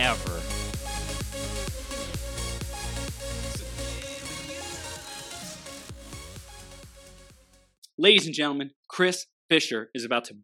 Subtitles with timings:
[0.00, 0.40] ever.
[7.98, 10.36] Ladies and gentlemen, Chris Fisher is about to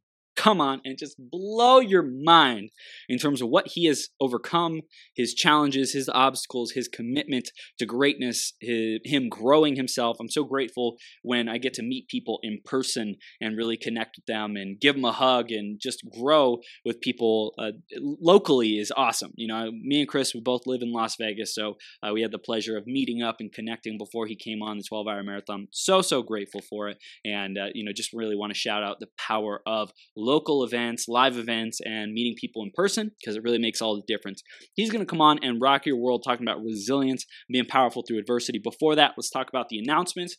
[0.46, 2.70] come on and just blow your mind
[3.08, 4.80] in terms of what he has overcome,
[5.16, 7.50] his challenges, his obstacles, his commitment
[7.80, 10.18] to greatness, his, him growing himself.
[10.20, 14.26] I'm so grateful when I get to meet people in person and really connect with
[14.26, 19.32] them and give them a hug and just grow with people uh, locally is awesome.
[19.34, 22.30] You know, me and Chris, we both live in Las Vegas, so uh, we had
[22.30, 25.66] the pleasure of meeting up and connecting before he came on the 12 hour marathon.
[25.72, 26.98] So, so grateful for it.
[27.24, 31.06] And, uh, you know, just really want to shout out the power of local events,
[31.08, 34.42] live events, and meeting people in person because it really makes all the difference.
[34.74, 38.18] He's going to come on and rock your world talking about resilience, being powerful through
[38.18, 38.60] adversity.
[38.62, 40.36] Before that, let's talk about the announcements.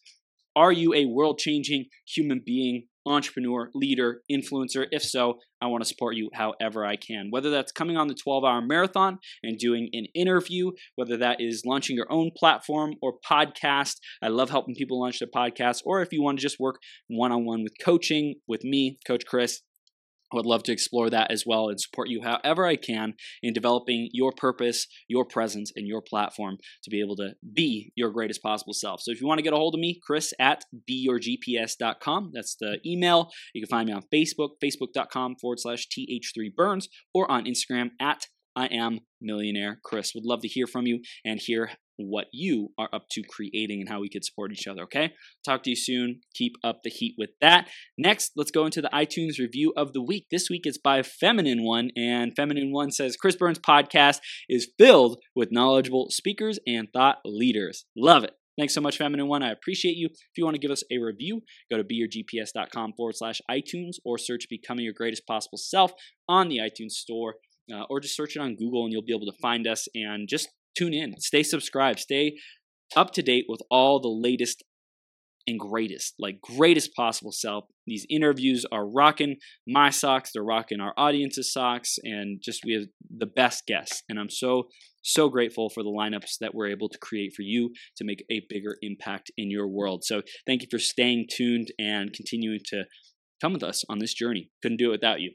[0.58, 4.88] Are you a world changing human being, entrepreneur, leader, influencer?
[4.90, 7.28] If so, I want to support you however I can.
[7.30, 11.62] Whether that's coming on the 12 hour marathon and doing an interview, whether that is
[11.64, 13.98] launching your own platform or podcast.
[14.24, 15.84] I love helping people launch their podcasts.
[15.86, 19.28] Or if you want to just work one on one with coaching with me, Coach
[19.28, 19.62] Chris,
[20.32, 23.54] I would love to explore that as well and support you however I can in
[23.54, 28.42] developing your purpose, your presence, and your platform to be able to be your greatest
[28.42, 29.02] possible self.
[29.02, 32.32] So if you want to get a hold of me, Chris at beyourgps.com.
[32.34, 33.32] That's the email.
[33.54, 38.66] You can find me on Facebook, facebook.com forward slash th3burns, or on Instagram at I
[38.66, 40.14] am millionaire Chris.
[40.16, 43.90] Would love to hear from you and hear what you are up to creating and
[43.90, 45.14] how we could support each other, okay?
[45.46, 46.22] Talk to you soon.
[46.34, 47.70] Keep up the heat with that.
[47.98, 50.26] Next, let's go into the iTunes review of the week.
[50.32, 55.20] This week it's by Feminine One, and Feminine One says Chris Burns' podcast is filled
[55.36, 57.86] with knowledgeable speakers and thought leaders.
[57.96, 58.34] Love it.
[58.58, 59.44] Thanks so much, Feminine One.
[59.44, 60.08] I appreciate you.
[60.08, 64.18] If you want to give us a review, go to beyourgps.com forward slash iTunes or
[64.18, 65.94] search Becoming Your Greatest Possible Self
[66.28, 67.36] on the iTunes Store.
[67.74, 70.30] Uh, or just search it on Google and you'll be able to find us and
[70.30, 72.38] just tune in, stay subscribed, stay
[72.96, 74.64] up to date with all the latest
[75.48, 77.66] and greatest, like greatest possible self.
[77.86, 82.84] These interviews are rocking my socks, they're rocking our audience's socks, and just we have
[83.18, 84.04] the best guests.
[84.10, 84.68] And I'm so,
[85.02, 88.46] so grateful for the lineups that we're able to create for you to make a
[88.50, 90.04] bigger impact in your world.
[90.04, 92.84] So thank you for staying tuned and continuing to
[93.42, 94.52] come with us on this journey.
[94.62, 95.32] Couldn't do it without you.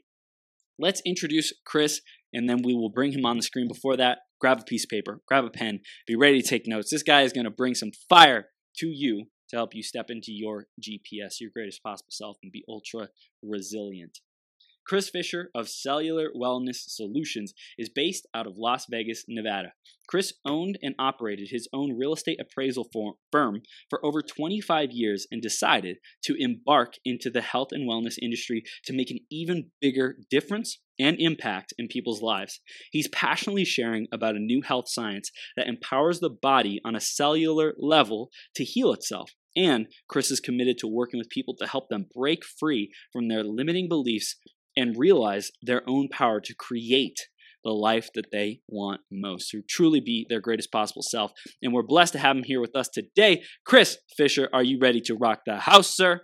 [0.77, 2.01] Let's introduce Chris,
[2.33, 3.67] and then we will bring him on the screen.
[3.67, 6.89] Before that, grab a piece of paper, grab a pen, be ready to take notes.
[6.91, 10.31] This guy is going to bring some fire to you to help you step into
[10.31, 13.09] your GPS, your greatest possible self, and be ultra
[13.41, 14.19] resilient.
[14.85, 19.73] Chris Fisher of Cellular Wellness Solutions is based out of Las Vegas, Nevada.
[20.07, 22.89] Chris owned and operated his own real estate appraisal
[23.31, 28.63] firm for over 25 years and decided to embark into the health and wellness industry
[28.83, 32.59] to make an even bigger difference and impact in people's lives.
[32.91, 37.73] He's passionately sharing about a new health science that empowers the body on a cellular
[37.79, 39.31] level to heal itself.
[39.55, 43.43] And Chris is committed to working with people to help them break free from their
[43.43, 44.35] limiting beliefs
[44.75, 47.17] and realize their own power to create
[47.63, 51.31] the life that they want most, to truly be their greatest possible self.
[51.61, 53.43] And we're blessed to have him here with us today.
[53.65, 56.21] Chris Fisher, are you ready to rock the house, sir?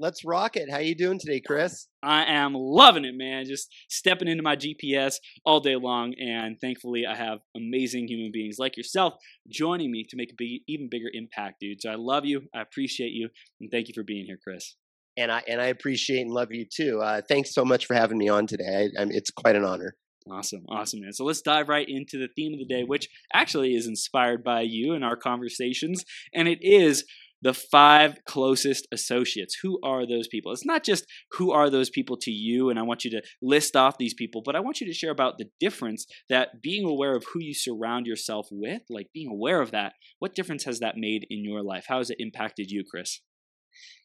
[0.00, 0.70] Let's rock it.
[0.70, 1.86] How you doing today, Chris?
[2.02, 3.44] I am loving it, man.
[3.44, 8.56] Just stepping into my GPS all day long, and thankfully, I have amazing human beings
[8.58, 9.14] like yourself
[9.50, 11.82] joining me to make a big, even bigger impact, dude.
[11.82, 12.44] So I love you.
[12.54, 13.28] I appreciate you,
[13.60, 14.74] and thank you for being here, Chris
[15.20, 17.00] and I and I appreciate and love you too.
[17.00, 18.90] Uh, thanks so much for having me on today.
[18.98, 19.94] I, it's quite an honor.
[20.30, 21.12] Awesome, awesome, man.
[21.12, 24.60] So let's dive right into the theme of the day, which actually is inspired by
[24.62, 26.04] you and our conversations,
[26.34, 27.04] and it is
[27.42, 29.56] the five closest associates.
[29.62, 30.52] Who are those people?
[30.52, 33.76] It's not just who are those people to you, and I want you to list
[33.76, 37.16] off these people, but I want you to share about the difference that being aware
[37.16, 40.98] of who you surround yourself with, like being aware of that, what difference has that
[40.98, 41.86] made in your life?
[41.88, 43.20] How has it impacted you, Chris?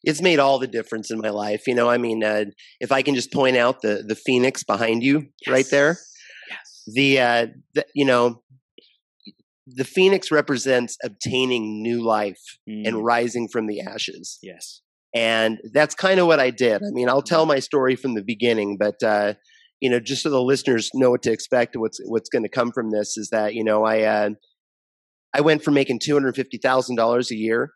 [0.06, 1.66] It's made all the difference in my life.
[1.66, 2.46] You know, I mean, uh,
[2.80, 5.52] if I can just point out the the phoenix behind you yes.
[5.52, 5.98] right there,
[6.48, 6.82] yes.
[6.86, 8.42] the, uh, the you know,
[9.66, 12.86] the phoenix represents obtaining new life mm.
[12.86, 14.38] and rising from the ashes.
[14.42, 14.80] Yes,
[15.14, 16.82] and that's kind of what I did.
[16.82, 17.54] I mean, I'll tell mm-hmm.
[17.54, 19.34] my story from the beginning, but uh,
[19.80, 22.70] you know, just so the listeners know what to expect what's what's going to come
[22.70, 24.30] from this is that you know I uh,
[25.34, 27.72] I went from making two hundred fifty thousand dollars a year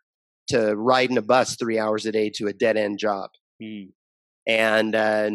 [0.49, 3.29] to riding a bus three hours a day to a dead end job,
[3.61, 3.89] Mm.
[4.47, 5.29] and uh,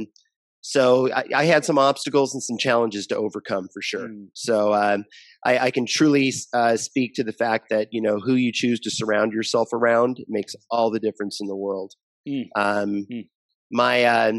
[0.60, 4.08] so I, I had some obstacles and some challenges to overcome for sure.
[4.08, 4.28] Mm.
[4.34, 5.04] So um,
[5.44, 8.80] I, I can truly uh, speak to the fact that you know who you choose
[8.80, 11.92] to surround yourself around makes all the difference in the world.
[12.28, 12.46] Mm.
[12.56, 13.28] Um, Mm.
[13.70, 14.32] My, uh,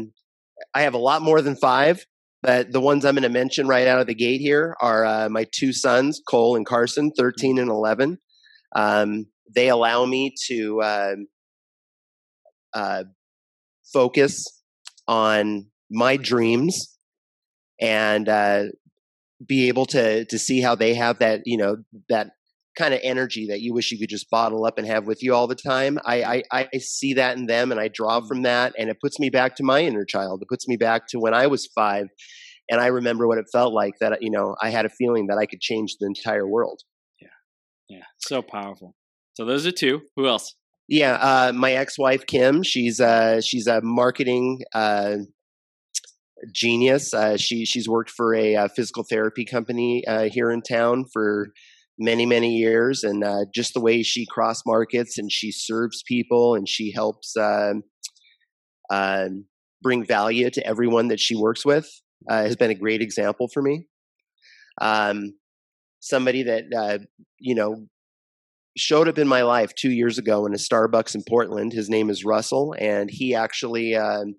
[0.74, 2.04] I have a lot more than five,
[2.42, 5.28] but the ones I'm going to mention right out of the gate here are uh,
[5.28, 8.18] my two sons, Cole and Carson, 13 and 11.
[8.74, 11.26] Um, they allow me to um
[12.74, 13.04] uh,
[13.92, 14.44] focus
[15.06, 16.98] on my dreams
[17.80, 18.64] and uh,
[19.46, 21.76] be able to to see how they have that you know
[22.08, 22.30] that
[22.76, 25.34] kind of energy that you wish you could just bottle up and have with you
[25.34, 25.98] all the time.
[26.04, 29.18] I, I I see that in them and I draw from that and it puts
[29.18, 30.42] me back to my inner child.
[30.42, 32.06] It puts me back to when I was five
[32.70, 35.38] and I remember what it felt like that you know I had a feeling that
[35.38, 36.80] I could change the entire world.
[37.20, 37.28] Yeah,
[37.88, 38.94] yeah, so powerful.
[39.38, 40.00] So those are two.
[40.16, 40.56] Who else?
[40.88, 45.18] Yeah, uh, my ex-wife Kim, she's uh, she's a marketing uh,
[46.52, 47.14] genius.
[47.14, 50.02] Uh, she she's worked for a, uh physical therapy company
[50.32, 51.50] here in town for
[52.00, 53.24] many many years, and
[53.54, 57.84] just the way she cross markets and she serves people and she helps um
[58.90, 59.44] um,
[59.82, 61.88] bring value to everyone that she works with
[62.28, 63.86] has been a great example for me.
[64.80, 65.34] Um,
[66.00, 67.06] somebody that
[67.38, 67.86] you know
[68.76, 71.72] showed up in my life two years ago in a Starbucks in Portland.
[71.72, 74.34] His name is Russell, and he actually um,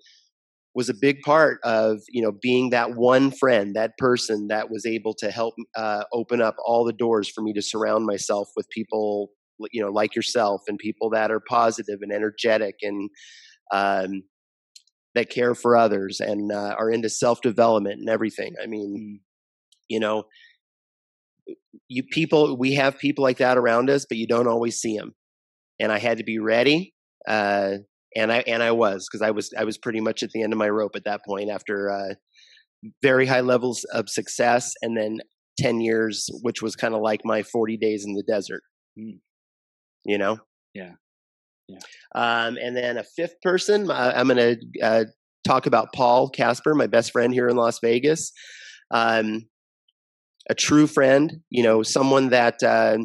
[0.75, 4.85] was a big part of you know being that one friend, that person that was
[4.85, 8.67] able to help uh, open up all the doors for me to surround myself with
[8.69, 9.29] people
[9.71, 13.09] you know like yourself and people that are positive and energetic and
[13.73, 14.23] um,
[15.15, 18.53] that care for others and uh, are into self development and everything.
[18.61, 19.25] I mean, Mm.
[19.89, 20.23] you know,
[21.88, 25.13] you people we have people like that around us, but you don't always see them.
[25.80, 26.94] And I had to be ready,
[27.28, 27.75] uh,
[28.16, 30.54] and I and I was because I was I was pretty much at the end
[30.54, 32.13] of my rope at that point after uh,
[33.01, 35.19] very high levels of success, and then
[35.57, 38.63] ten years, which was kind of like my forty days in the desert.
[39.00, 39.19] Mm.
[40.06, 40.40] You know.
[40.74, 40.94] Yeah.
[41.68, 41.80] Yeah.
[42.16, 45.06] Um, and then a fifth person, uh, I'm going to uh,
[45.46, 48.31] talk about Paul Casper, my best friend here in Las Vegas.
[48.92, 49.44] Um,
[50.50, 52.98] a true friend, you know, someone that uh,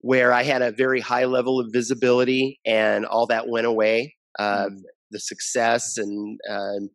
[0.00, 4.14] where I had a very high level of visibility and all that went away.
[4.38, 4.82] Uh, Mm.
[5.10, 6.90] The success and um,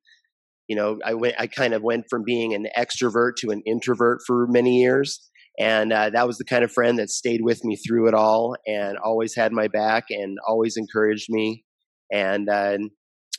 [0.67, 1.33] you know, I went.
[1.39, 5.19] I kind of went from being an extrovert to an introvert for many years,
[5.59, 8.55] and uh, that was the kind of friend that stayed with me through it all
[8.67, 11.63] and always had my back and always encouraged me.
[12.11, 12.47] And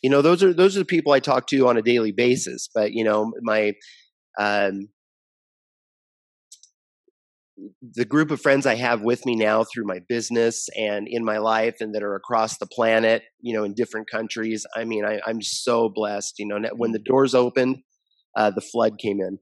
[0.02, 2.68] you know, those are those are the people I talk to on a daily basis.
[2.74, 3.72] But you know, my
[4.38, 4.88] um,
[7.82, 11.38] the group of friends I have with me now through my business and in my
[11.38, 14.66] life and that are across the planet, you know, in different countries.
[14.76, 16.34] I mean, I, I'm so blessed.
[16.38, 17.78] You know, when the doors opened,
[18.36, 19.38] uh, the flood came in.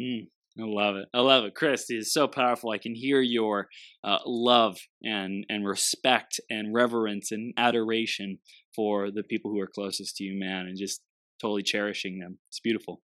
[0.00, 0.26] Mm,
[0.60, 1.08] I love it.
[1.14, 1.88] I love it, Chris.
[1.88, 2.70] It is so powerful.
[2.70, 3.68] I can hear your
[4.02, 8.38] uh, love and and respect and reverence and adoration
[8.76, 11.00] for the people who are closest to you, man, and just
[11.40, 12.38] totally cherishing them.
[12.50, 13.02] It's beautiful.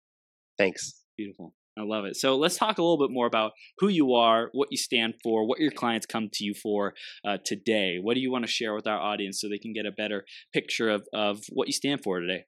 [0.58, 1.00] Thanks.
[1.16, 1.54] Beautiful.
[1.78, 2.16] I love it.
[2.16, 5.47] So let's talk a little bit more about who you are, what you stand for,
[5.47, 6.92] what your clients come to you for
[7.25, 7.97] uh, today.
[8.00, 10.25] What do you want to share with our audience so they can get a better
[10.52, 12.44] picture of, of what you stand for today?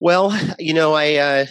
[0.00, 1.46] Well, you know, I uh,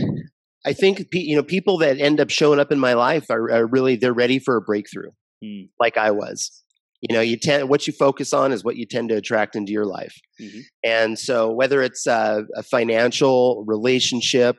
[0.66, 3.66] I think you know people that end up showing up in my life are, are
[3.66, 5.12] really they're ready for a breakthrough,
[5.44, 5.70] Mm.
[5.80, 6.64] like I was.
[7.02, 9.72] You know, you tend what you focus on is what you tend to attract into
[9.72, 10.62] your life, Mhm.
[10.84, 14.56] and so whether it's uh, a financial relationship,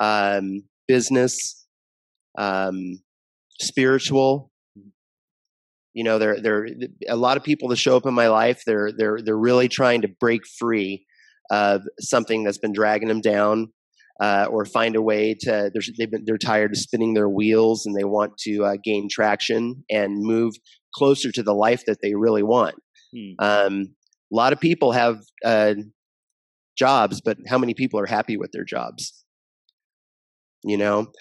[0.00, 1.66] um, business,
[2.38, 3.00] um,
[3.60, 4.50] spiritual.
[5.92, 6.66] You know, there there
[7.08, 8.62] a lot of people that show up in my life.
[8.66, 11.06] They're they're they're really trying to break free
[11.50, 13.72] of something that's been dragging them down,
[14.20, 15.70] uh, or find a way to.
[15.72, 19.08] They're, they've been they're tired of spinning their wheels and they want to uh, gain
[19.10, 20.54] traction and move
[20.94, 22.74] closer to the life that they really want.
[23.14, 23.32] Hmm.
[23.38, 23.94] Um,
[24.32, 25.74] a lot of people have uh,
[26.76, 29.23] jobs, but how many people are happy with their jobs?
[30.64, 31.12] You know,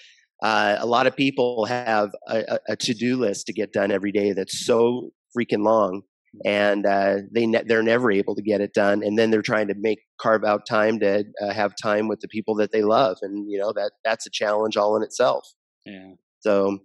[0.41, 4.33] uh, a lot of people have a, a, to-do list to get done every day
[4.33, 6.01] that's so freaking long,
[6.45, 9.03] and uh, they ne- they're never able to get it done.
[9.03, 12.27] And then they're trying to make carve out time to uh, have time with the
[12.27, 15.45] people that they love, and you know that that's a challenge all in itself.
[15.85, 16.13] Yeah.
[16.39, 16.79] So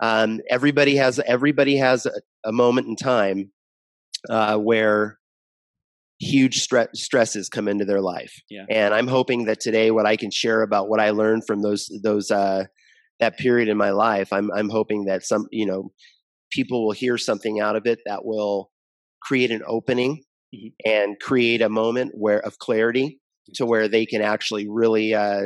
[0.00, 2.12] um, everybody has everybody has a,
[2.44, 3.52] a moment in time
[4.28, 5.19] uh, where
[6.20, 8.32] huge stre- stresses come into their life.
[8.50, 8.66] Yeah.
[8.70, 11.90] And I'm hoping that today, what I can share about what I learned from those
[12.02, 12.64] those uh,
[13.20, 15.92] that period in my life, I'm I'm hoping that some you know
[16.52, 18.70] people will hear something out of it that will
[19.22, 20.22] create an opening
[20.54, 20.72] Mhm.
[20.84, 23.20] and create a moment where of clarity
[23.54, 25.42] to where they can actually really uh,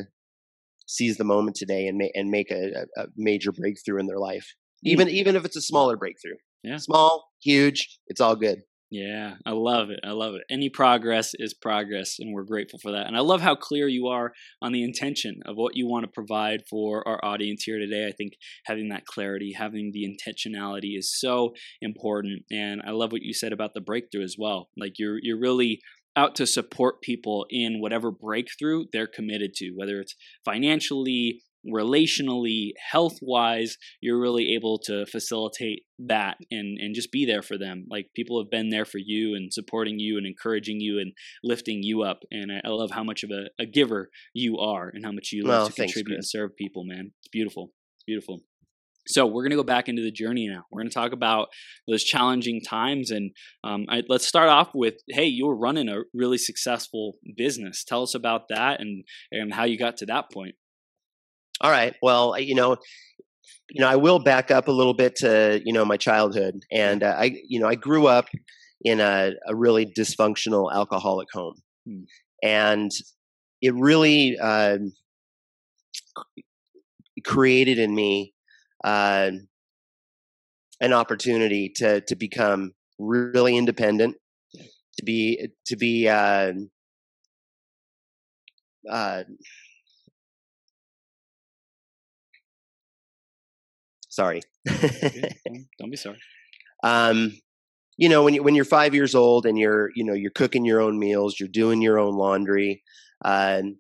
[0.87, 4.19] seize the moment today and, ma- and make a, a a major breakthrough in their
[4.19, 4.47] life.
[4.83, 6.79] Even even if it's a smaller breakthrough, Yeah.
[6.79, 8.63] small, huge, it's all good.
[8.91, 10.01] Yeah, I love it.
[10.05, 10.43] I love it.
[10.49, 13.07] Any progress is progress, and we're grateful for that.
[13.07, 16.11] And I love how clear you are on the intention of what you want to
[16.13, 18.07] provide for our audience here today.
[18.07, 18.35] I think
[18.67, 22.43] having that clarity, having the intentionality is so important.
[22.51, 24.69] And I love what you said about the breakthrough as well.
[24.77, 25.81] Like you're you're really
[26.17, 30.15] out to support people in whatever breakthrough they're committed to, whether it's
[30.45, 37.43] financially, relationally, health wise, you're really able to facilitate that and, and just be there
[37.43, 37.87] for them.
[37.91, 41.83] Like people have been there for you and supporting you and encouraging you and lifting
[41.83, 42.21] you up.
[42.31, 45.31] And I, I love how much of a, a giver you are and how much
[45.33, 47.13] you love Well, to thanks, contribute and serve people, man.
[47.21, 47.73] It's beautiful.
[47.97, 48.41] It's beautiful.
[49.07, 50.65] So we're going to go back into the journey now.
[50.71, 51.49] We're going to talk about
[51.87, 56.05] those challenging times, and um, I, let's start off with, hey, you were running a
[56.15, 57.85] really successful business.
[57.85, 60.55] Tell us about that and and how you got to that point.
[61.65, 61.95] All right.
[62.03, 62.77] Well, you know,
[63.71, 67.03] you know, I will back up a little bit to you know my childhood, and
[67.03, 68.27] uh, I, you know, I grew up
[68.83, 71.57] in a, a really dysfunctional alcoholic home,
[71.87, 72.03] Hmm.
[72.43, 72.91] and
[73.63, 74.93] it really um,
[77.25, 78.33] created in me
[78.85, 79.31] uh,
[80.81, 84.17] an opportunity to to become really independent,
[84.99, 86.09] to be to be.
[86.09, 86.53] Uh,
[94.15, 94.41] sorry.
[94.67, 96.19] Don't- be sorry.
[96.83, 97.33] um,
[97.97, 100.65] you know, when you when you're five years old and you're you know you're cooking
[100.65, 102.83] your own meals, you're doing your own laundry,
[103.25, 103.77] and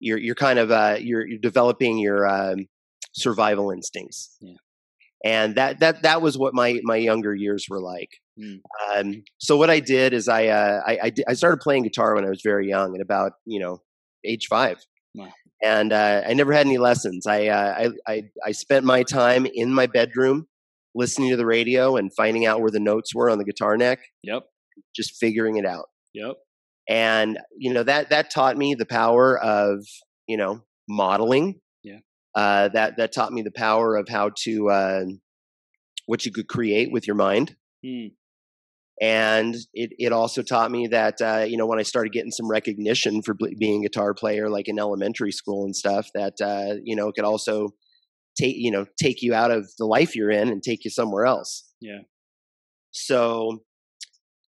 [0.00, 2.66] you're you're kind of uh, you're you're developing your um,
[3.12, 4.36] survival instincts.
[4.40, 4.54] Yeah.
[5.24, 8.10] And that that that was what my my younger years were like.
[8.40, 8.60] Mm.
[8.96, 12.24] Um, so what I did is I, uh, I I I started playing guitar when
[12.24, 13.82] I was very young, at about you know
[14.24, 14.78] age five.
[15.14, 15.32] Wow.
[15.62, 17.26] And uh, I never had any lessons.
[17.26, 20.46] I, uh, I I I spent my time in my bedroom
[20.94, 23.98] listening to the radio and finding out where the notes were on the guitar neck,
[24.22, 24.44] Yep.
[24.94, 25.86] just figuring it out.
[26.14, 26.36] Yep.
[26.88, 29.84] And you know that that taught me the power of
[30.26, 31.60] you know modeling.
[31.82, 31.98] Yeah.
[32.34, 35.04] Uh, that that taught me the power of how to uh,
[36.06, 37.56] what you could create with your mind.
[37.84, 38.12] Mm.
[39.00, 42.50] And it, it also taught me that uh, you know when I started getting some
[42.50, 46.96] recognition for being a guitar player, like in elementary school and stuff, that uh, you
[46.96, 47.70] know it could also
[48.36, 51.26] take you know take you out of the life you're in and take you somewhere
[51.26, 51.72] else.
[51.80, 52.00] Yeah.
[52.90, 53.62] So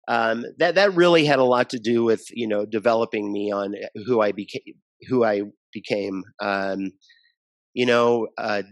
[0.08, 3.74] um, that that really had a lot to do with you know developing me on
[4.06, 4.74] who I became.
[5.08, 6.22] Who I became.
[6.40, 6.92] Um,
[7.74, 8.62] you know, uh,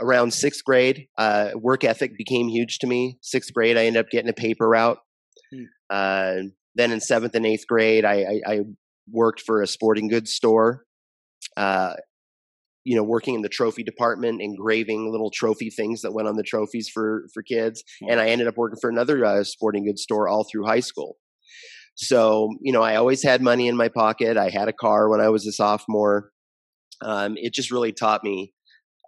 [0.00, 3.18] around sixth grade, uh, work ethic became huge to me.
[3.20, 4.98] Sixth grade, I ended up getting a paper route.
[5.52, 5.64] Hmm.
[5.90, 6.34] Uh,
[6.74, 8.14] then in seventh and eighth grade, I,
[8.46, 8.60] I, I
[9.10, 10.84] worked for a sporting goods store.
[11.56, 11.94] Uh,
[12.84, 16.42] you know, working in the trophy department, engraving little trophy things that went on the
[16.42, 17.82] trophies for for kids.
[18.08, 21.16] And I ended up working for another uh, sporting goods store all through high school.
[21.94, 24.36] So you know, I always had money in my pocket.
[24.36, 26.30] I had a car when I was a sophomore.
[27.04, 28.52] Um, it just really taught me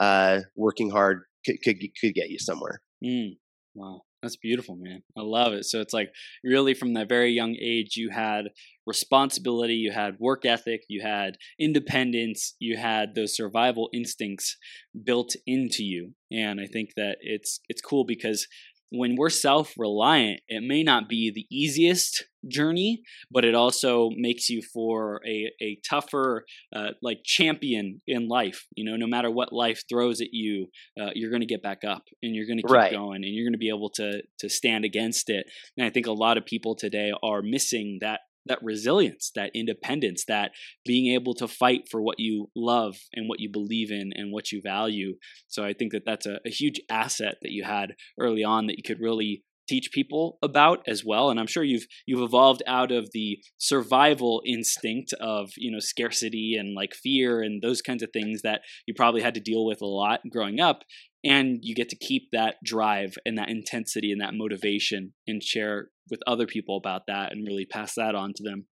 [0.01, 2.81] uh, working hard could, could could get you somewhere.
[3.05, 3.39] Mm.
[3.75, 4.03] Wow.
[4.25, 5.03] That's beautiful, man.
[5.19, 5.67] I love it.
[5.67, 6.09] So it's like
[6.43, 8.47] really from that very young age, you had
[8.87, 14.57] responsibility, you had work ethic, you had independence, you had those survival instincts
[15.05, 16.13] built into you.
[16.33, 18.49] And I think that it's it's cool because
[18.97, 24.61] when we're self-reliant, it may not be the easiest journey, but it also makes you
[24.63, 28.67] for a, a tougher uh, like champion in life.
[28.77, 30.67] You know, no matter what life throws at you,
[31.01, 32.93] uh, you're going to get back up and you're going to keep Right.
[32.93, 35.47] going and you're going to be able to to stand against it.
[35.77, 40.25] And I think a lot of people today are missing that that resilience, that independence,
[40.27, 40.53] that
[40.85, 44.53] being able to fight for what you love and what you believe in and what
[44.53, 45.15] you value.
[45.49, 48.77] So I think that that's a, a huge asset that you had early on that
[48.77, 52.93] you could really teach people about as well and i'm sure you've you've evolved out
[52.93, 58.11] of the survival instinct of you know scarcity and like fear and those kinds of
[58.13, 60.83] things that you probably had to deal with a lot growing up
[61.25, 65.89] and you get to keep that drive and that intensity and that motivation and share
[66.11, 68.67] with other people about that and really pass that on to them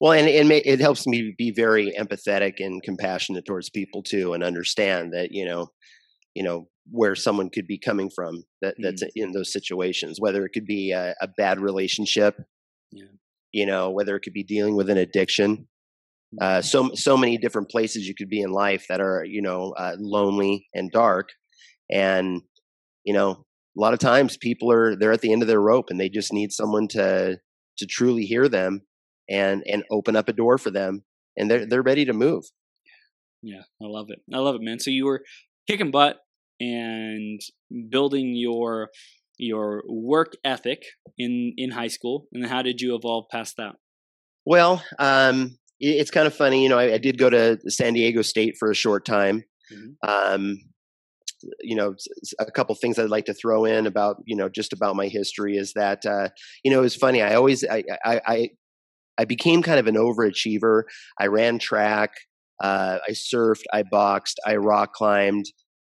[0.00, 4.44] Well, and it, it helps me be very empathetic and compassionate towards people too, and
[4.44, 5.68] understand that you know,
[6.34, 10.18] you know where someone could be coming from that that's in those situations.
[10.20, 12.36] Whether it could be a, a bad relationship,
[12.92, 13.06] Yeah.
[13.52, 15.68] you know, whether it could be dealing with an addiction.
[16.40, 19.72] Uh, so so many different places you could be in life that are you know
[19.78, 21.30] uh, lonely and dark,
[21.90, 22.42] and
[23.04, 23.44] you know
[23.78, 26.08] a lot of times people are they're at the end of their rope and they
[26.08, 27.38] just need someone to
[27.78, 28.82] to truly hear them
[29.30, 31.04] and and open up a door for them
[31.36, 32.44] and they're they're ready to move.
[33.42, 34.18] Yeah, I love it.
[34.34, 34.80] I love it, man.
[34.80, 35.22] So you were
[35.68, 36.16] kicking butt
[36.60, 37.40] and
[37.88, 38.88] building your
[39.38, 40.82] your work ethic
[41.16, 43.76] in in high school, and how did you evolve past that?
[44.44, 46.78] Well, um, it's kind of funny, you know.
[46.78, 49.44] I, I, did go to San Diego State for a short time.
[49.70, 50.10] Mm-hmm.
[50.10, 50.58] Um,
[51.60, 51.94] you know,
[52.38, 55.56] a couple things I'd like to throw in about you know just about my history
[55.56, 56.28] is that uh,
[56.64, 57.22] you know it was funny.
[57.22, 58.48] I always I, I I
[59.18, 60.82] I became kind of an overachiever.
[61.18, 62.10] I ran track.
[62.62, 63.62] Uh, I surfed.
[63.72, 64.38] I boxed.
[64.46, 65.46] I rock climbed.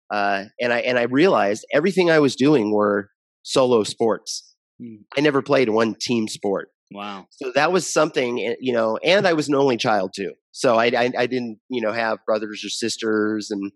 [0.09, 3.09] Uh, and I and I realized everything I was doing were
[3.43, 4.55] solo sports.
[4.81, 4.99] Mm.
[5.17, 6.69] I never played one team sport.
[6.91, 7.27] Wow.
[7.31, 10.33] So that was something, eh, you know, and I was an only child too.
[10.51, 13.51] So I, I, I didn't, you know, have brothers or sisters.
[13.51, 13.71] And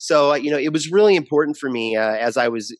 [0.00, 2.74] so, you know, it was really important for me uh, as I was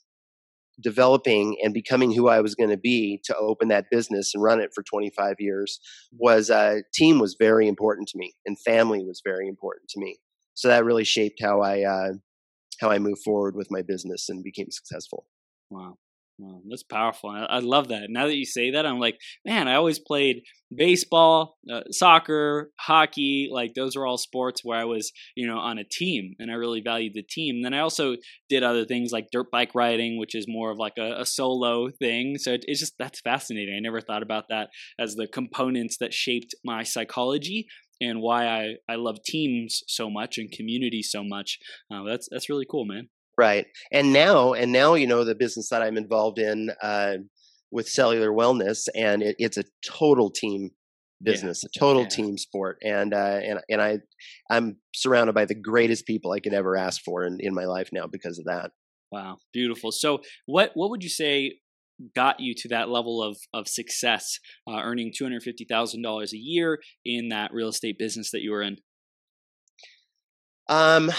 [0.82, 4.58] developing and becoming who I was going to be to open that business and run
[4.58, 5.80] it for 25 years
[6.18, 10.16] was uh, team was very important to me and family was very important to me.
[10.54, 12.12] So that really shaped how I uh,
[12.80, 15.26] how I moved forward with my business and became successful.
[15.68, 15.98] Wow.
[16.68, 17.30] That's powerful.
[17.30, 18.06] I, I, love that.
[18.08, 20.42] Now that you say that, I'm like, man, I always played
[20.74, 23.48] baseball, uh, soccer, hockey.
[23.50, 26.54] Like those are all sports where I was, you know, on a team, and I
[26.54, 27.56] really valued the team.
[27.56, 28.16] And then I also
[28.48, 31.90] did other things like dirt bike riding, which is more of like a, a solo
[31.90, 32.36] thing.
[32.38, 33.74] So it, it's just that's fascinating.
[33.76, 34.68] I never thought about that
[34.98, 37.66] as the components that shaped my psychology
[38.00, 41.58] and why I, I love teams so much and community so much.
[41.92, 43.08] Uh, that's that's really cool, man.
[43.40, 43.66] Right.
[43.90, 47.16] And now, and now, you know, the business that I'm involved in uh,
[47.70, 50.70] with cellular wellness, and it, it's a total team
[51.22, 51.68] business, yeah.
[51.74, 52.08] a total yeah.
[52.08, 52.76] team sport.
[52.82, 53.98] And, uh, and, and I,
[54.50, 57.88] I'm surrounded by the greatest people I could ever ask for in, in my life
[57.92, 58.72] now because of that.
[59.10, 59.38] Wow.
[59.54, 59.90] Beautiful.
[59.90, 61.60] So what, what would you say
[62.14, 64.38] got you to that level of of success,
[64.68, 68.42] uh, earning two hundred fifty thousand dollars a year in that real estate business that
[68.42, 68.76] you were in?
[70.68, 71.10] Um,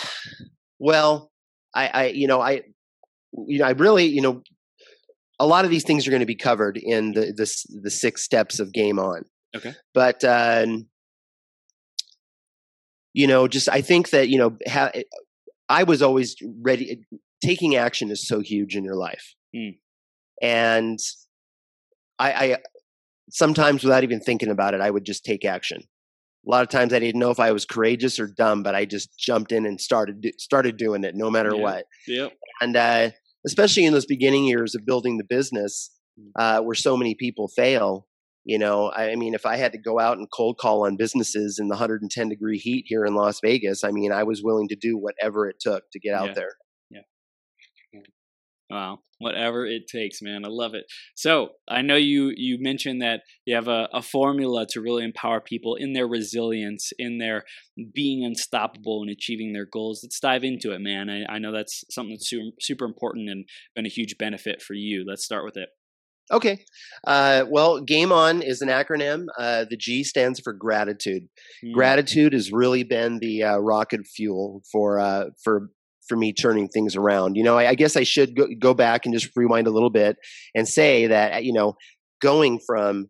[0.79, 1.30] well,
[1.73, 2.61] I, I, you know, I,
[3.47, 4.43] you know, I really, you know,
[5.39, 8.23] a lot of these things are going to be covered in the the, the six
[8.23, 9.23] steps of Game On.
[9.55, 9.73] Okay.
[9.93, 10.67] But uh,
[13.13, 14.91] you know, just I think that you know, ha-
[15.67, 17.01] I was always ready.
[17.43, 19.77] Taking action is so huge in your life, mm.
[20.41, 20.99] and
[22.19, 22.57] I, I
[23.31, 25.81] sometimes without even thinking about it, I would just take action
[26.45, 28.85] a lot of times I didn't know if I was courageous or dumb, but I
[28.85, 31.61] just jumped in and started started doing it no matter yeah.
[31.61, 31.85] what.
[32.07, 32.33] Yep.
[32.61, 33.09] And uh,
[33.45, 36.31] especially in those beginning years of building the business, mm.
[36.35, 38.07] uh, where so many people fail.
[38.43, 41.59] You know, I mean, if I had to go out and cold call on businesses
[41.59, 44.75] in the 110 degree heat here in Las Vegas, I mean, I was willing to
[44.75, 46.33] do whatever it took to get out yeah.
[46.33, 46.55] there.
[48.71, 50.45] Wow, whatever it takes, man.
[50.45, 50.85] I love it.
[51.13, 55.41] So I know you you mentioned that you have a, a formula to really empower
[55.41, 57.43] people in their resilience, in their
[57.93, 59.99] being unstoppable and achieving their goals.
[60.03, 61.09] Let's dive into it, man.
[61.09, 63.43] I, I know that's something that's super, super important and
[63.75, 65.03] been a huge benefit for you.
[65.05, 65.67] Let's start with it.
[66.31, 66.63] Okay.
[67.05, 69.25] Uh, well, Game On is an acronym.
[69.37, 71.23] Uh, the G stands for gratitude.
[71.63, 71.73] Mm.
[71.73, 75.71] Gratitude has really been the uh, rocket fuel for uh, for
[76.11, 77.37] for me turning things around.
[77.37, 79.89] You know, I, I guess I should go, go back and just rewind a little
[79.89, 80.17] bit
[80.53, 81.75] and say that, you know,
[82.21, 83.07] going from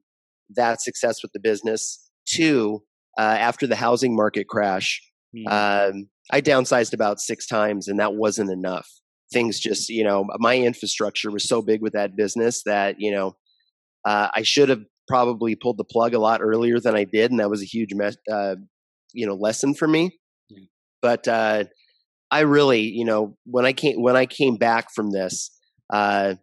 [0.55, 2.83] that success with the business to
[3.17, 5.01] uh, after the housing market crash,
[5.35, 5.47] mm.
[5.51, 8.87] um, I downsized about six times and that wasn't enough.
[9.33, 13.35] Things just, you know, my infrastructure was so big with that business that, you know,
[14.05, 17.31] uh, I should have probably pulled the plug a lot earlier than I did.
[17.31, 17.93] And that was a huge,
[18.31, 18.55] uh,
[19.11, 20.19] you know, lesson for me.
[20.53, 20.67] Mm.
[21.01, 21.63] But, uh,
[22.31, 25.51] I really, you know, when I came when I came back from this,
[25.91, 26.35] uh,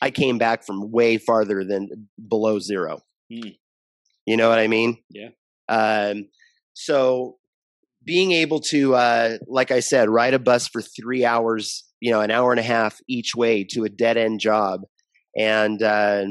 [0.00, 3.00] I came back from way farther than below zero.
[3.32, 3.56] Mm.
[4.26, 4.98] You know what I mean?
[5.10, 5.28] Yeah.
[5.68, 6.28] Um,
[6.74, 7.36] so
[8.04, 12.20] being able to, uh, like I said, ride a bus for three hours, you know,
[12.20, 14.80] an hour and a half each way to a dead end job,
[15.38, 16.24] and uh,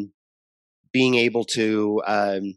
[0.91, 2.55] being able to um,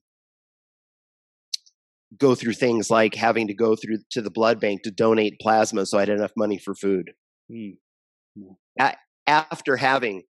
[2.18, 5.86] go through things like having to go through to the blood bank to donate plasma
[5.86, 7.12] so I had enough money for food.
[7.50, 7.76] Mm.
[8.80, 8.96] A-
[9.26, 10.22] after having,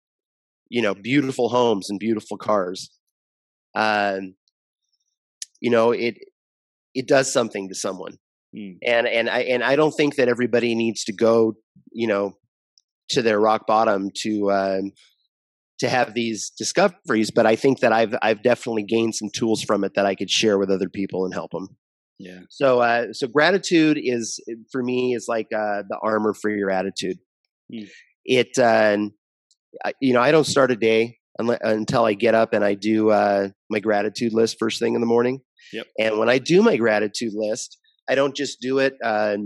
[0.68, 2.90] you know, beautiful homes and beautiful cars,
[3.74, 4.34] um,
[5.60, 6.16] you know, it
[6.94, 8.18] it does something to someone,
[8.54, 8.76] mm.
[8.84, 11.54] and and I and I don't think that everybody needs to go,
[11.92, 12.36] you know,
[13.10, 14.92] to their rock bottom to um,
[15.82, 19.82] to have these discoveries, but I think that I've I've definitely gained some tools from
[19.82, 21.76] it that I could share with other people and help them.
[22.20, 22.38] Yeah.
[22.50, 24.38] So uh, so gratitude is
[24.70, 27.18] for me is like uh, the armor for your attitude.
[27.72, 27.88] Mm.
[28.24, 28.96] It uh,
[30.00, 33.48] you know I don't start a day until I get up and I do uh,
[33.68, 35.40] my gratitude list first thing in the morning.
[35.72, 35.86] Yep.
[35.98, 37.76] And when I do my gratitude list,
[38.08, 39.36] I don't just do it, uh,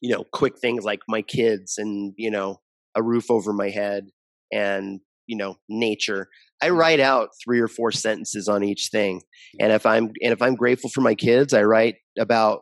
[0.00, 2.62] you know, quick things like my kids and you know
[2.94, 4.06] a roof over my head
[4.50, 5.00] and
[5.32, 6.28] you know nature.
[6.62, 9.22] I write out three or four sentences on each thing,
[9.58, 12.60] and if I'm and if I'm grateful for my kids, I write about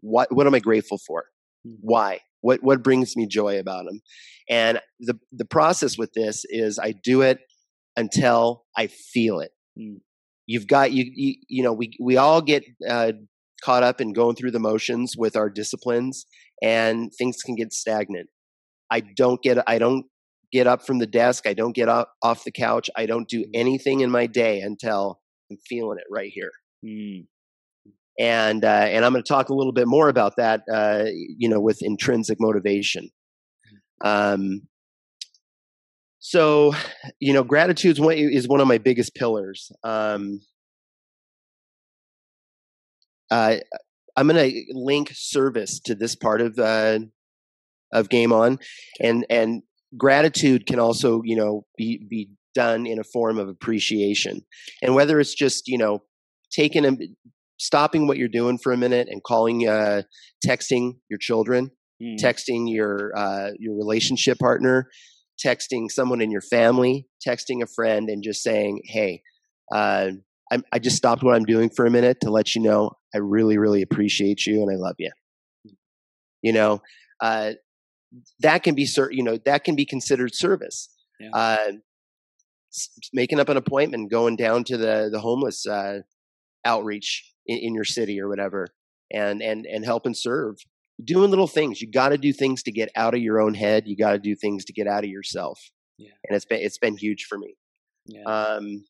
[0.00, 1.24] what what am I grateful for,
[1.66, 1.78] Mm.
[1.80, 4.00] why, what what brings me joy about them,
[4.48, 7.38] and the the process with this is I do it
[7.96, 9.50] until I feel it.
[9.78, 9.96] Mm.
[10.46, 13.12] You've got you, you you know we we all get uh,
[13.64, 16.26] caught up in going through the motions with our disciplines,
[16.62, 18.28] and things can get stagnant.
[18.90, 20.04] I don't get I don't
[20.54, 21.48] get up from the desk.
[21.48, 22.88] I don't get up off the couch.
[22.96, 26.52] I don't do anything in my day until I'm feeling it right here.
[26.86, 27.26] Mm.
[28.20, 30.62] And uh, and I'm going to talk a little bit more about that.
[30.72, 33.10] Uh, you know, with intrinsic motivation.
[34.04, 34.68] Um,
[36.20, 36.74] so,
[37.18, 39.72] you know, gratitude is one of my biggest pillars.
[39.82, 40.40] Um,
[43.30, 43.56] uh,
[44.16, 47.00] I'm going to link service to this part of uh,
[47.92, 48.60] of Game On,
[49.00, 49.62] and and
[49.96, 54.42] gratitude can also you know be be done in a form of appreciation,
[54.82, 56.02] and whether it's just you know
[56.50, 56.92] taking a
[57.58, 60.02] stopping what you're doing for a minute and calling, uh,
[60.46, 61.70] texting your children,
[62.02, 62.18] Mm.
[62.18, 64.90] texting your uh, your relationship partner,
[65.44, 69.22] texting someone in your family, texting a friend, and just saying, "Hey,
[69.72, 70.10] uh,
[70.50, 73.18] I'm, I just stopped what I'm doing for a minute to let you know I
[73.18, 75.12] really, really appreciate you and I love you."
[76.42, 76.82] You know,
[77.20, 77.52] uh,
[78.40, 80.88] that can be cer- you know that can be considered service.
[81.20, 81.30] Yeah.
[81.32, 81.72] Uh,
[82.72, 86.00] s- making up an appointment, going down to the the homeless uh,
[86.64, 88.68] outreach in, in your city or whatever,
[89.12, 90.56] and and and help and serve
[91.02, 91.80] doing little things.
[91.80, 93.84] You got to do things to get out of your own head.
[93.86, 95.60] You got to do things to get out of yourself.
[95.98, 96.12] Yeah.
[96.28, 97.56] And it's been it's been huge for me.
[98.06, 98.24] Yeah.
[98.24, 98.84] Um,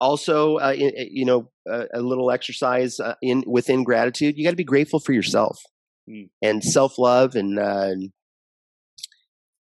[0.00, 4.36] also, uh, you know, a, a little exercise uh, in within gratitude.
[4.36, 5.60] You got to be grateful for yourself
[6.10, 6.28] Mm.
[6.42, 7.94] and self love and uh,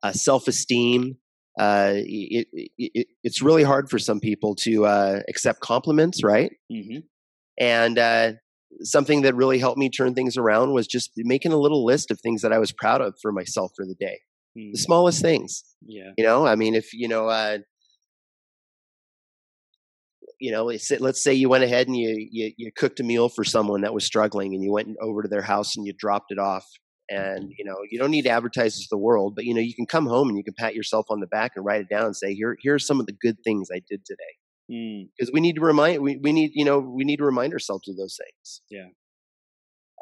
[0.02, 1.16] uh, self esteem.
[1.58, 6.52] Uh, it, it, it, it's really hard for some people to uh, accept compliments, right?
[6.70, 6.98] hmm
[7.58, 8.32] And uh,
[8.82, 12.20] something that really helped me turn things around was just making a little list of
[12.20, 14.18] things that I was proud of for myself for the day.
[14.58, 14.72] Mm.
[14.72, 16.10] The smallest things, Yeah.
[16.18, 16.44] you know.
[16.44, 17.58] I mean, if you know, uh,
[20.44, 20.64] you know,
[21.06, 23.94] let's say- you went ahead and you, you you cooked a meal for someone that
[23.94, 26.66] was struggling, and you went over to their house and you dropped it off.
[27.10, 29.60] And you know, you don't need to advertise this to the world, but you know,
[29.68, 31.88] you can come home and you can pat yourself on the back and write it
[31.94, 34.34] down and say, "Here, here are some of the good things I did today."
[34.72, 35.08] Mm.
[35.12, 37.86] because we need to remind we, we need you know we need to remind ourselves
[37.86, 38.88] of those things Yeah.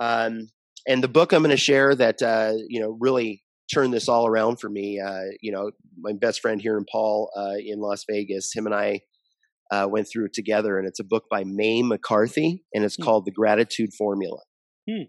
[0.01, 0.49] um
[0.87, 3.43] and the book i'm going to share that uh you know really
[3.75, 7.31] turned this all around for me uh you know my best friend here in paul
[7.37, 9.01] uh in las vegas him and i
[9.73, 13.03] uh, went through it together and it's a book by may mccarthy and it's Hmm.
[13.05, 14.41] called the gratitude formula
[14.89, 15.05] Hmm.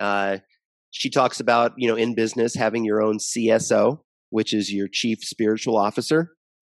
[0.00, 0.38] uh
[0.90, 5.18] she talks about you know in business having your own cso which is your chief
[5.22, 6.20] spiritual officer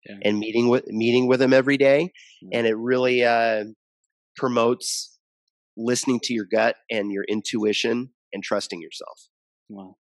[0.08, 0.18] Yeah.
[0.24, 2.12] and meeting with meeting with them every day
[2.44, 2.48] Mm.
[2.56, 3.64] and it really uh,
[4.36, 5.18] promotes
[5.76, 9.18] listening to your gut and your intuition and trusting yourself
[9.68, 9.96] Wow.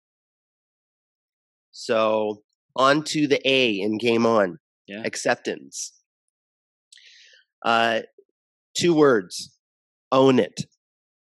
[1.72, 2.44] so
[2.76, 5.04] on to the a in game on Yeah.
[5.06, 5.94] acceptance
[7.64, 8.02] uh,
[8.78, 9.54] two words
[10.12, 10.62] own it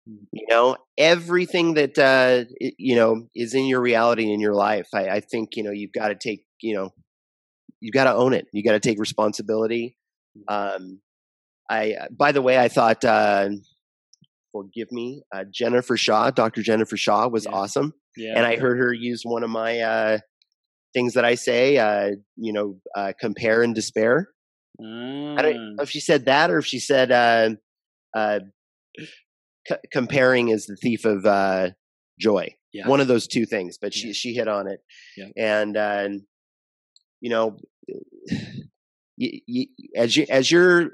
[0.09, 0.27] Mm.
[0.33, 2.43] you know everything that uh,
[2.77, 5.93] you know is in your reality in your life i, I think you know you've
[5.93, 6.91] got to take you know
[7.81, 9.97] you've got to own it you got to take responsibility
[10.49, 11.01] um,
[11.71, 13.51] i by the way i thought uh,
[14.51, 17.53] forgive me uh, jennifer shaw dr jennifer shaw was Yeah.
[17.53, 18.35] awesome Yeah.
[18.37, 20.19] and i heard her use one of my uh,
[20.95, 24.31] things that i say uh, you know uh, compare and despair
[24.81, 25.75] I don't Ah.
[25.77, 27.51] know if she said that or if she said uh,
[28.17, 28.41] uh,
[29.69, 31.71] c- comparing is the thief of uh,
[32.19, 32.55] joy.
[32.73, 32.89] Yeah.
[32.89, 34.13] One of those two things, but she Yeah.
[34.15, 34.81] she hit on it.
[35.17, 35.29] Yeah.
[35.37, 36.09] And uh,
[37.21, 37.59] you know,
[39.17, 40.91] you, you, as you as you're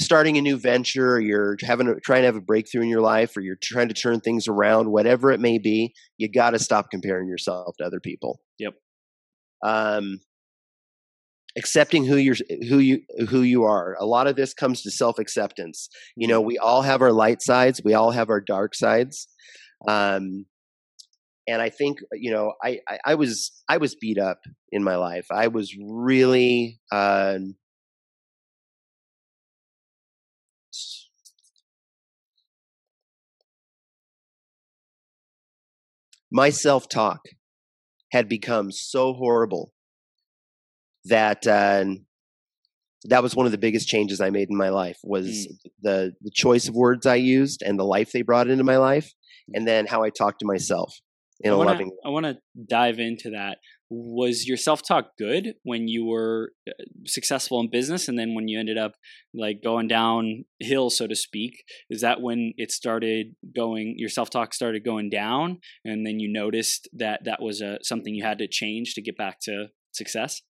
[0.00, 3.00] starting a new venture, or you're having a, trying to have a breakthrough in your
[3.00, 6.58] life, or you're trying to turn things around, whatever it may be, you got to
[6.58, 8.40] stop comparing yourself to other people.
[8.58, 8.74] Yep.
[9.64, 10.20] Um,
[11.58, 12.36] accepting who you're
[12.68, 13.96] who you who you are.
[14.00, 17.42] A lot of this comes to self acceptance you know we all have our light
[17.42, 19.28] sides we all have our dark sides.
[19.88, 20.46] Um
[21.48, 24.40] and I think you know I, I, I was I was beat up
[24.70, 25.26] in my life.
[25.30, 27.38] I was really uh,
[36.30, 37.20] my self talk
[38.12, 39.72] had become so horrible
[41.08, 41.84] that uh,
[43.04, 45.46] that was one of the biggest changes I made in my life was mm.
[45.82, 49.12] the the choice of words I used and the life they brought into my life,
[49.52, 50.94] and then how I talked to myself
[51.40, 51.92] in I a wanna, loving.
[52.04, 53.58] I want to dive into that.
[53.90, 56.72] Was your self talk good when you were uh,
[57.06, 58.92] successful in business, and then when you ended up
[59.32, 61.62] like going downhill, so to speak?
[61.88, 63.94] Is that when it started going?
[63.96, 68.14] Your self talk started going down, and then you noticed that that was a something
[68.14, 70.42] you had to change to get back to success.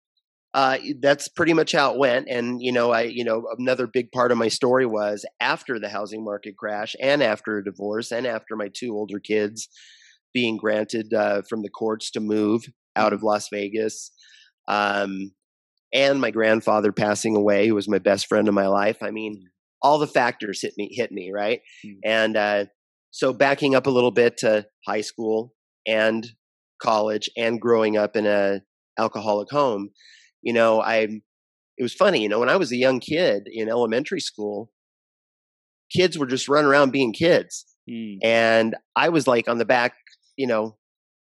[0.55, 2.29] Uh, that's pretty much how it went.
[2.31, 5.89] And you know, I you know another big part of my story was after the
[5.89, 9.69] housing market crash, and after a divorce, and after my two older kids
[10.33, 14.13] being granted uh, from the courts to move out of Las Vegas,
[14.69, 15.33] um,
[15.93, 18.99] and my grandfather passing away, who was my best friend of my life.
[19.03, 19.49] I mean,
[19.83, 21.99] all the factors hit me hit me right, mm-hmm.
[22.05, 22.65] and uh,
[23.11, 25.55] so backing up a little bit to high school
[25.87, 26.27] and
[26.81, 28.61] college and growing up in a
[28.99, 29.91] alcoholic home
[30.47, 31.09] you know, I
[31.77, 34.71] it was funny, you know, when I was a young kid in elementary school,
[35.93, 37.67] kids were just running around being kids.
[37.91, 38.19] Mm.
[38.23, 39.95] And I was like on the back,
[40.37, 40.77] you know,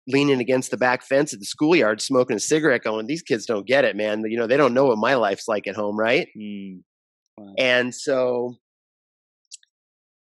[0.09, 3.66] leaning against the back fence at the schoolyard smoking a cigarette going, these kids don't
[3.66, 4.22] get it, man.
[4.27, 6.29] You know, they don't know what my life's like at home, right?
[6.37, 6.81] Mm.
[7.37, 7.55] Wow.
[7.59, 8.57] And so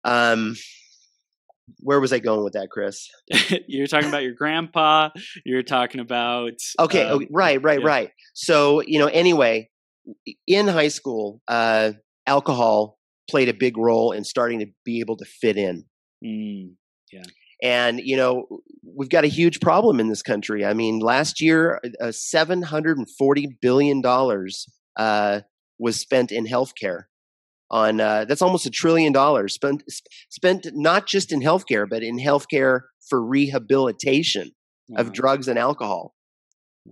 [0.04, 0.54] um
[1.80, 3.08] where was I going with that, Chris?
[3.68, 5.10] you're talking about your grandpa.
[5.44, 7.86] You're talking about okay, um, okay right, right, yeah.
[7.86, 8.10] right.
[8.34, 9.68] So you know, anyway,
[10.46, 11.92] in high school, uh,
[12.26, 12.98] alcohol
[13.30, 15.84] played a big role in starting to be able to fit in.
[16.24, 16.74] Mm,
[17.12, 17.24] yeah.
[17.62, 18.46] And you know
[18.84, 20.64] we've got a huge problem in this country.
[20.64, 25.40] I mean, last year, uh, seven hundred and forty billion dollars uh,
[25.78, 27.04] was spent in healthcare
[27.70, 29.82] on uh, that's almost a trillion dollars spent
[30.30, 34.50] spent not just in healthcare but in healthcare for rehabilitation
[34.88, 35.00] wow.
[35.00, 36.14] of drugs and alcohol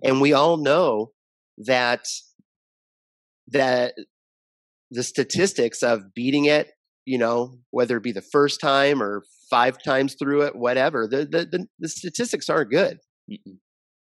[0.02, 1.12] and we all know
[1.58, 2.04] that
[3.48, 3.94] that
[4.90, 6.68] the statistics of beating it
[7.04, 11.18] you know whether it be the first time or five times through it whatever the
[11.18, 12.98] the, the, the statistics aren't good
[13.30, 13.58] Mm-mm.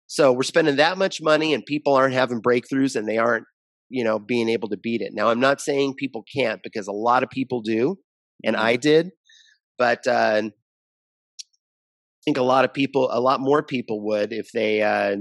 [0.07, 3.45] so we're spending that much money and people aren't having breakthroughs and they aren't
[3.91, 5.13] you know, being able to beat it.
[5.13, 7.97] Now, I'm not saying people can't because a lot of people do,
[8.43, 8.65] and mm-hmm.
[8.65, 9.11] I did,
[9.77, 10.51] but uh, I
[12.25, 15.17] think a lot of people, a lot more people would if they uh,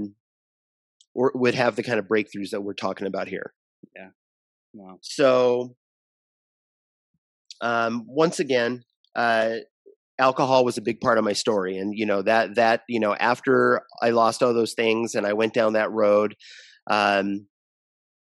[1.13, 3.53] or would have the kind of breakthroughs that we're talking about here.
[3.95, 4.09] Yeah.
[4.73, 4.99] Wow.
[5.01, 5.75] So,
[7.59, 8.83] um, once again,
[9.15, 9.55] uh,
[10.19, 13.13] alcohol was a big part of my story, and you know that that you know
[13.15, 16.35] after I lost all those things and I went down that road,
[16.89, 17.47] um,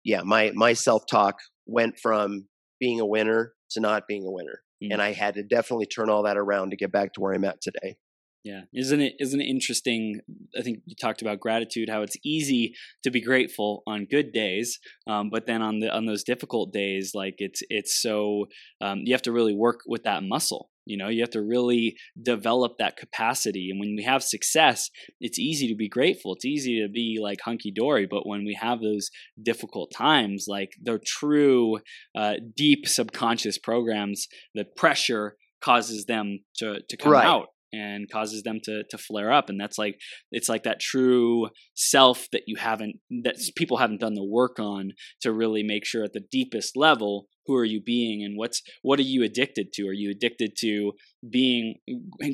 [0.05, 1.37] yeah, my my self talk
[1.67, 2.49] went from
[2.81, 4.89] being a winner to not being a winner, mm.
[4.91, 7.45] and I had to definitely turn all that around to get back to where I'm
[7.45, 7.97] at today.
[8.45, 10.21] Yeah, isn't it isn't it interesting?
[10.59, 14.81] I think you talked about gratitude, how it's easy to be grateful on good days,
[15.07, 18.47] um, but then on the on those difficult days, like it's it's so
[18.81, 20.71] um, you have to really work with that muscle.
[20.85, 23.69] You know, you have to really develop that capacity.
[23.71, 24.91] And when we have success,
[25.21, 26.35] it's easy to be grateful.
[26.35, 28.07] It's easy to be like hunky dory.
[28.11, 31.79] But when we have those difficult times, like the true
[32.17, 37.27] uh, deep subconscious programs, the pressure causes them to to come right.
[37.27, 39.49] out and causes them to to flare up.
[39.49, 39.99] And that's like
[40.31, 44.93] it's like that true self that you haven't that people haven't done the work on
[45.23, 48.99] to really make sure at the deepest level who are you being and what's what
[48.99, 49.87] are you addicted to?
[49.89, 50.93] Are you addicted to
[51.29, 51.77] being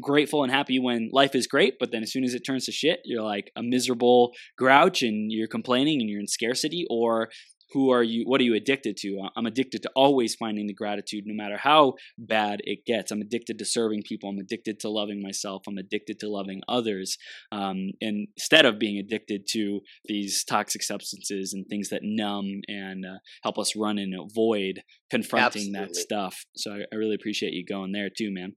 [0.01, 2.73] grateful and happy when life is great but then as soon as it turns to
[2.73, 6.87] shit you're like a miserable grouch and you're complaining and you're in scarcity?
[6.91, 7.29] Or
[7.73, 9.29] who are you what are you addicted to?
[9.37, 13.11] I'm addicted to always finding the gratitude no matter how bad it gets.
[13.11, 14.31] I'm addicted to serving people.
[14.31, 15.63] I'm addicted to loving myself.
[15.67, 17.17] I'm addicted to loving others
[17.53, 23.19] um, instead of being addicted to these toxic substances and things that numb and uh,
[23.43, 25.81] help us run and avoid confronting Absolutely.
[25.81, 26.45] that stuff.
[26.57, 28.55] So I, I really appreciate you going there too man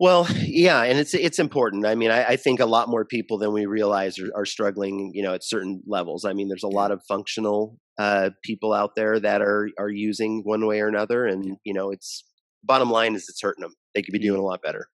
[0.00, 1.86] well, yeah, and it's it's important.
[1.86, 5.10] I mean, I, I, think a lot more people than we realize are, are, struggling,
[5.14, 6.24] you know, at certain levels.
[6.24, 10.42] I mean, there's a lot of functional uh, people out there that are are using
[10.44, 12.24] one way or another, and you know, it's
[12.62, 13.74] bottom line is it's hurting them.
[13.94, 14.88] They could be doing a lot better.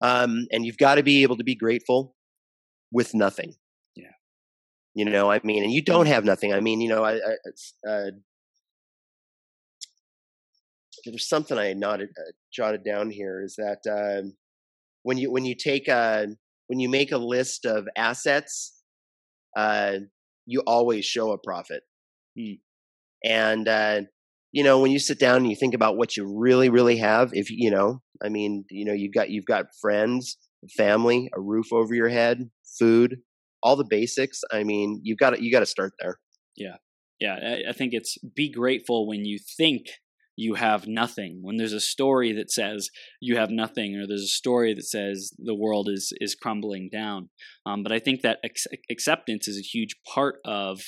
[0.00, 2.14] Um, and you've got to be able to be grateful
[2.90, 3.54] with nothing.
[3.94, 4.12] Yeah.
[4.94, 6.54] You know, I mean, and you don't have nothing.
[6.54, 8.10] I mean, you know, I, I uh,
[11.04, 14.28] there's something I noted, uh, jotted down here is that uh,
[15.02, 16.28] when you when you take a
[16.66, 18.80] when you make a list of assets,
[19.56, 19.94] uh,
[20.46, 21.82] you always show a profit.
[22.38, 22.54] Hmm.
[23.24, 24.02] And uh,
[24.52, 27.30] you know, when you sit down and you think about what you really, really have,
[27.32, 30.36] if you know, I mean, you know, you've got you've got friends,
[30.76, 33.16] family, a roof over your head, food,
[33.62, 34.40] all the basics.
[34.52, 36.18] I mean, you've got to you got to start there.
[36.56, 36.76] Yeah,
[37.20, 37.34] yeah.
[37.34, 39.86] I, I think it's be grateful when you think
[40.40, 41.40] you have nothing.
[41.42, 42.88] When there's a story that says
[43.20, 47.28] you have nothing or there's a story that says the world is is crumbling down
[47.66, 50.80] um, but i think that ex- acceptance is a huge part of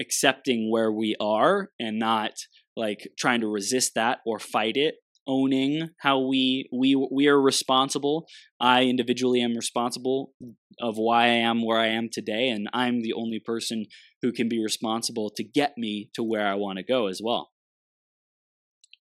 [0.00, 2.32] accepting where we are and not
[2.76, 8.26] like trying to resist that or fight it owning how we we we are responsible.
[8.60, 10.32] I individually am responsible
[10.80, 13.84] of why i am where i am today and i'm the only person
[14.22, 17.50] who can be responsible to get me to where i want to go as well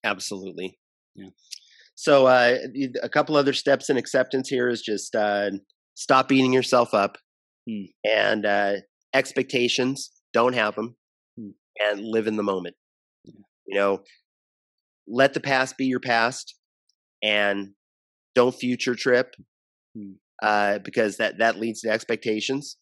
[0.06, 0.78] absolutely
[1.16, 1.30] yeah
[1.98, 2.58] so uh,
[3.04, 5.50] a couple other steps in acceptance here is just uh,
[5.96, 7.18] stop beating yourself up
[7.70, 7.86] hmm.
[8.04, 8.74] and uh,
[9.14, 10.96] expectations don't have them
[11.38, 11.50] hmm.
[11.80, 12.76] and live in the moment
[13.66, 14.02] you know,
[15.08, 16.56] let the past be your past
[17.24, 17.70] and
[18.34, 19.34] don't future trip
[19.96, 20.14] hmm.
[20.42, 22.78] uh, because that, that leads to expectations.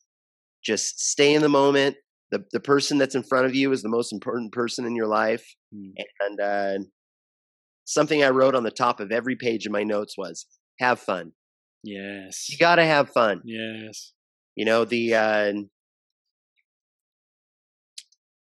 [0.63, 1.95] Just stay in the moment.
[2.31, 5.07] The, the person that's in front of you is the most important person in your
[5.07, 5.45] life.
[6.19, 6.85] And uh,
[7.85, 10.45] something I wrote on the top of every page of my notes was
[10.79, 11.33] have fun.
[11.83, 12.49] Yes.
[12.49, 13.41] You got to have fun.
[13.43, 14.13] Yes.
[14.55, 15.53] You know, the, uh,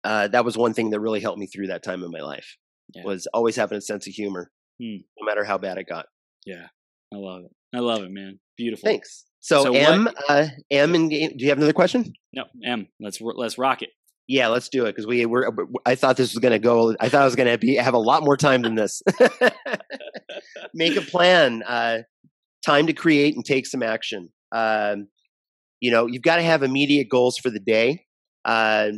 [0.04, 2.56] uh, that was one thing that really helped me through that time in my life
[2.94, 3.02] yeah.
[3.04, 4.50] was always having a sense of humor
[4.80, 4.96] hmm.
[5.18, 6.06] no matter how bad it got
[6.46, 6.66] yeah
[7.12, 11.10] i love it i love it man beautiful thanks so, so m uh, m and
[11.10, 13.90] do you have another question no m let's let's rock it
[14.32, 17.08] yeah let's do it because we were i thought this was going to go i
[17.08, 19.02] thought i was going to be have a lot more time than this
[20.74, 21.98] make a plan uh,
[22.64, 25.08] time to create and take some action um,
[25.80, 28.06] you know you've got to have immediate goals for the day
[28.44, 28.90] uh,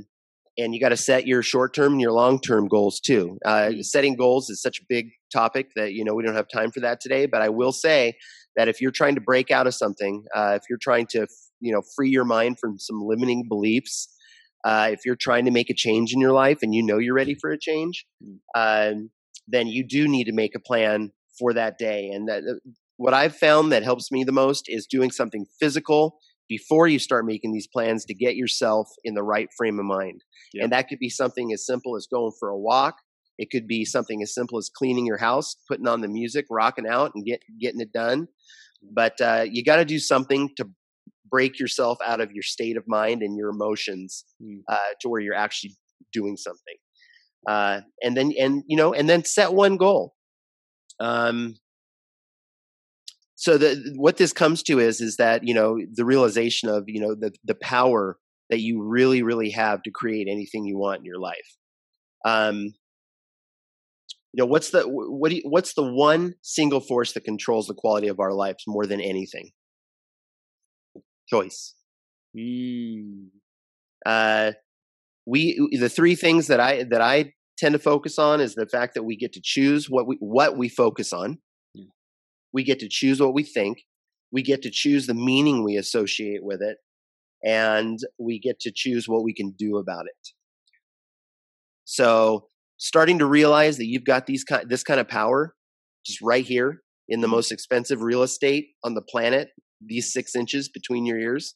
[0.57, 3.39] and you got to set your short term and your long term goals too.
[3.45, 3.81] Uh, mm-hmm.
[3.81, 6.81] setting goals is such a big topic that you know we don't have time for
[6.81, 7.27] that today.
[7.27, 8.15] But I will say
[8.57, 11.27] that if you're trying to break out of something, uh, if you're trying to
[11.61, 14.14] you know free your mind from some limiting beliefs,
[14.65, 17.15] uh, if you're trying to make a change in your life and you know you're
[17.15, 18.39] ready for a change, mm.
[18.57, 19.11] um,
[19.47, 22.09] then you do need to make a plan for that day.
[22.09, 26.19] And that, uh, what I've found that helps me the most is doing something physical
[26.49, 30.23] before you start making these plans to get yourself in the right frame of mind.
[30.55, 32.97] And that could be something as simple as going for a walk.
[33.39, 36.87] It could be something as simple as cleaning your house, putting on the music, rocking
[36.87, 38.29] out, and get getting it done.
[38.93, 40.69] But uh, you got to do something to
[41.35, 44.61] break yourself out of your state of mind and your emotions mm.
[44.71, 45.75] uh, to where you're actually
[46.13, 46.77] doing something.
[47.49, 50.15] Uh, and then, and you know, and then set one goal.
[51.01, 51.57] Um,
[53.35, 57.01] so the, what this comes to is is that you know the realization of you
[57.01, 58.17] know the the power
[58.51, 61.57] that you really really have to create anything you want in your life
[62.25, 62.57] um
[64.33, 67.75] you know what's the what do you, what's the one single force that controls the
[67.75, 69.51] quality of our lives more than anything
[71.29, 71.75] choice
[72.37, 73.27] mm.
[74.07, 74.53] uh
[75.27, 78.95] we the three things that i that i tend to focus on is the fact
[78.95, 81.39] that we get to choose what we what we focus on
[82.55, 83.83] we get to choose what we think.
[84.33, 86.79] We get to choose the meaning we associate with it.
[87.45, 90.29] And we get to choose what we can do about it.
[91.85, 92.47] So,
[92.79, 95.55] starting to realize that you've got these kind this kind of power
[96.07, 97.35] just right here in the mm-hmm.
[97.35, 99.51] most expensive real estate on the planet,
[99.87, 101.55] these six inches between your ears.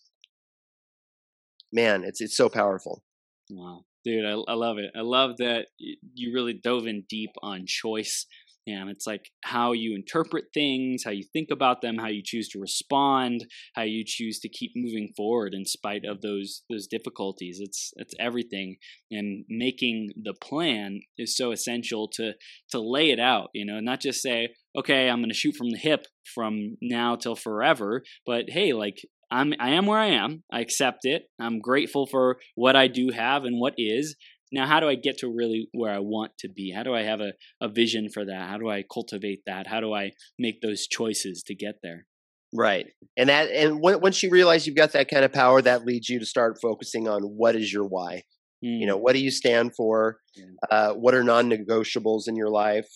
[1.73, 3.03] Man, it's it's so powerful.
[3.51, 4.91] Wow, dude, I, I love it.
[4.97, 8.27] I love that you really dove in deep on choice
[8.69, 12.49] and it's like how you interpret things, how you think about them, how you choose
[12.51, 17.59] to respond, how you choose to keep moving forward in spite of those those difficulties.
[17.61, 18.77] It's it's everything.
[19.11, 22.33] And making the plan is so essential to
[22.71, 25.79] to lay it out, you know, not just say, okay, I'm gonna shoot from the
[25.79, 28.99] hip from now till forever, but hey, like
[29.31, 30.43] I'm I am where I am.
[30.53, 31.25] I accept it.
[31.39, 34.17] I'm grateful for what I do have and what is,
[34.53, 36.73] now how do i get to really where i want to be?
[36.75, 38.49] How do i have a, a vision for that?
[38.49, 39.66] How do i cultivate that?
[39.66, 42.07] How do i make those choices to get there?
[42.55, 46.09] Right and that and once you realize you've got that kind of power that leads
[46.09, 48.22] you to start focusing on what is your why?
[48.64, 48.81] Mm.
[48.81, 50.18] you know what do you stand for?
[50.35, 50.45] Yeah.
[50.70, 52.89] uh, what are non-negotiables in your life?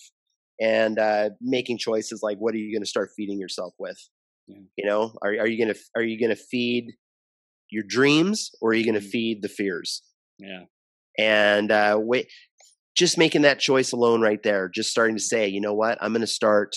[0.61, 3.97] And uh, making choices like what are you going to start feeding yourself with?
[4.47, 4.57] Yeah.
[4.77, 6.93] you know are, are you going to are you going to feed
[7.69, 9.11] your dreams or are you going to mm.
[9.11, 10.01] feed the fears?
[10.39, 10.63] Yeah
[11.17, 12.27] and uh, wait,
[12.97, 16.11] just making that choice alone right there, just starting to say, you know what, I'm
[16.13, 16.73] going to start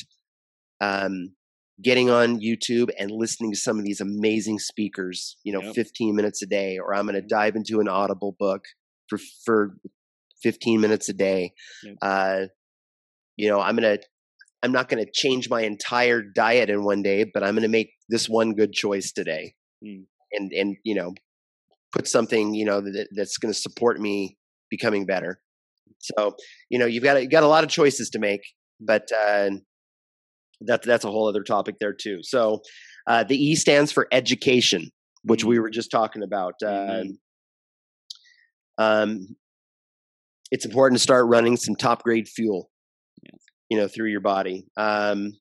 [0.81, 1.35] um,
[1.83, 5.75] getting on YouTube and listening to some of these amazing speakers, you know, Yep.
[5.75, 8.63] 15 minutes a day, or I'm going to dive into an Audible book
[9.09, 9.77] for for
[10.43, 11.53] 15 minutes a day.
[11.85, 11.97] Yep.
[12.03, 12.41] Uh,
[13.37, 14.03] you know, I'm going to
[14.63, 17.69] I'm not going to change my entire diet in one day, but I'm going to
[17.69, 20.07] make this one good choice today, Mm.
[20.33, 21.13] and and you know,
[21.97, 24.37] put something you know that, that's going to support me
[24.71, 25.41] becoming better.
[26.01, 26.37] So
[26.69, 28.43] you know, you've got you got a lot of choices to make,
[28.81, 29.51] but uh,
[30.61, 32.19] that that's a whole other topic there too.
[32.23, 32.61] So
[33.07, 34.91] uh, the E stands for education,
[35.25, 36.55] which we were just talking about.
[36.63, 36.67] Uh,
[37.05, 37.19] Mhm.
[38.79, 39.37] um,
[40.51, 42.71] it's important to start running some top grade fuel,
[43.69, 44.65] you know, through your body.
[44.77, 45.33] Um,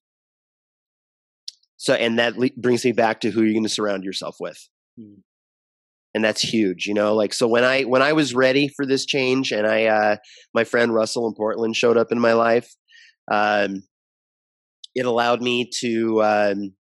[1.77, 4.57] so, and that le- brings me back to who you're going to surround yourself with.
[4.99, 5.21] Mm.
[6.15, 7.13] And that's huge, you know.
[7.13, 10.15] Like so, when I when I was ready for this change, and I uh,
[10.53, 12.73] my friend Russell in Portland showed up in my life,
[13.29, 13.83] um,
[14.95, 16.73] it allowed me to um,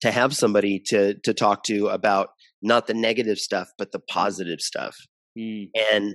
[0.00, 2.30] to have somebody to to talk to about
[2.62, 4.96] not the negative stuff, but the positive stuff
[5.38, 5.68] Mm.
[5.92, 6.14] and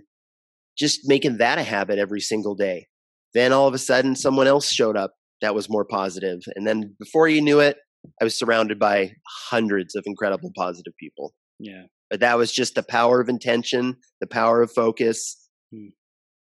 [0.76, 2.88] just making that a habit every single day.
[3.36, 6.96] Then all of a sudden, someone else showed up that was more positive, and then
[7.00, 7.78] before you knew it,
[8.20, 9.14] I was surrounded by
[9.52, 11.36] hundreds of incredible positive people.
[11.62, 11.84] Yeah.
[12.10, 15.38] But that was just the power of intention, the power of focus,
[15.74, 15.88] Hmm.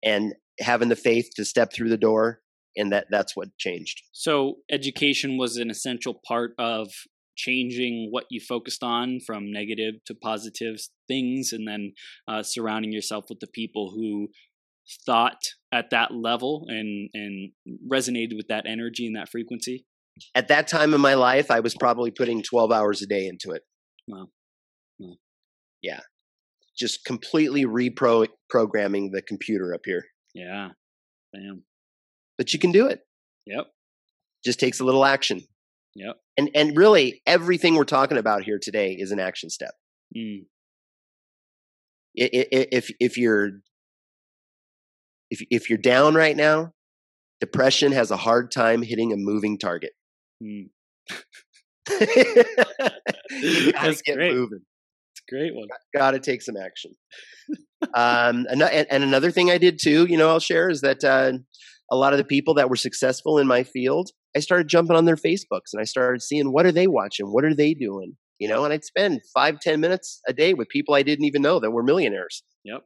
[0.03, 2.41] and having the faith to step through the door,
[2.75, 4.01] and that that's what changed.
[4.11, 6.89] So education was an essential part of
[7.37, 10.75] changing what you focused on from negative to positive
[11.07, 11.93] things and then
[12.27, 14.27] uh, surrounding yourself with the people who
[15.05, 15.41] thought
[15.71, 17.51] at that level and and
[17.89, 19.85] resonated with that energy and that frequency
[20.35, 23.51] At that time in my life, I was probably putting 12 hours a day into
[23.51, 23.63] it.
[24.07, 24.17] Wow.
[24.17, 24.27] Wow.
[25.81, 26.01] Yeah.
[26.77, 30.05] Just completely reprogramming the computer up here.
[30.33, 30.69] yeah
[31.33, 31.63] bam
[32.37, 33.01] But you can do it.
[33.45, 33.67] yep
[34.43, 35.41] Just takes a little action.
[35.95, 39.73] yep And and really everything we're talking about here today is an action step.
[40.15, 40.45] mm.
[42.15, 43.49] If if you're
[45.29, 46.73] if if you're down right now,
[47.39, 49.93] depression has a hard time hitting a moving target.
[50.43, 50.69] Mm.
[51.89, 51.95] you
[53.71, 54.33] gotta That's get great.
[54.33, 54.59] moving.
[55.31, 56.91] Great one Got to take some action.
[57.93, 61.33] um, and, and another thing I did too, you know, I'll share is that uh,
[61.91, 65.05] a lot of the people that were successful in my field, I started jumping on
[65.05, 68.47] their Facebooks and I started seeing what are they watching, what are they doing, you
[68.47, 71.59] know, and I'd spend five ten minutes a day with people I didn't even know
[71.59, 72.43] that were millionaires.
[72.63, 72.81] Yep.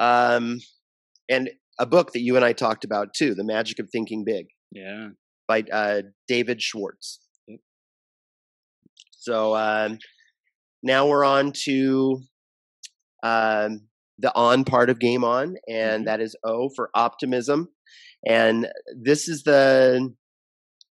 [0.00, 0.58] Um,
[1.28, 4.46] and a book that you and I talked about too, The Magic of Thinking Big
[4.72, 5.08] yeah
[5.46, 7.20] by uh, David Schwartz.
[9.22, 9.98] So um,
[10.82, 12.20] now we're on to
[13.22, 13.82] um,
[14.18, 16.06] the on part of Game On, and Mhm.
[16.06, 17.68] that is O for optimism.
[18.26, 20.12] And this is the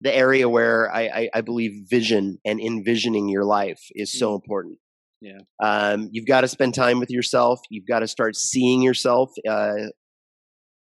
[0.02, 4.36] the area where I, I, I believe vision and envisioning your life is so Mm.
[4.36, 4.80] important.
[5.22, 5.40] Yeah.
[5.62, 7.60] Um, you've got to spend time with yourself.
[7.70, 9.90] You've got to start seeing yourself uh,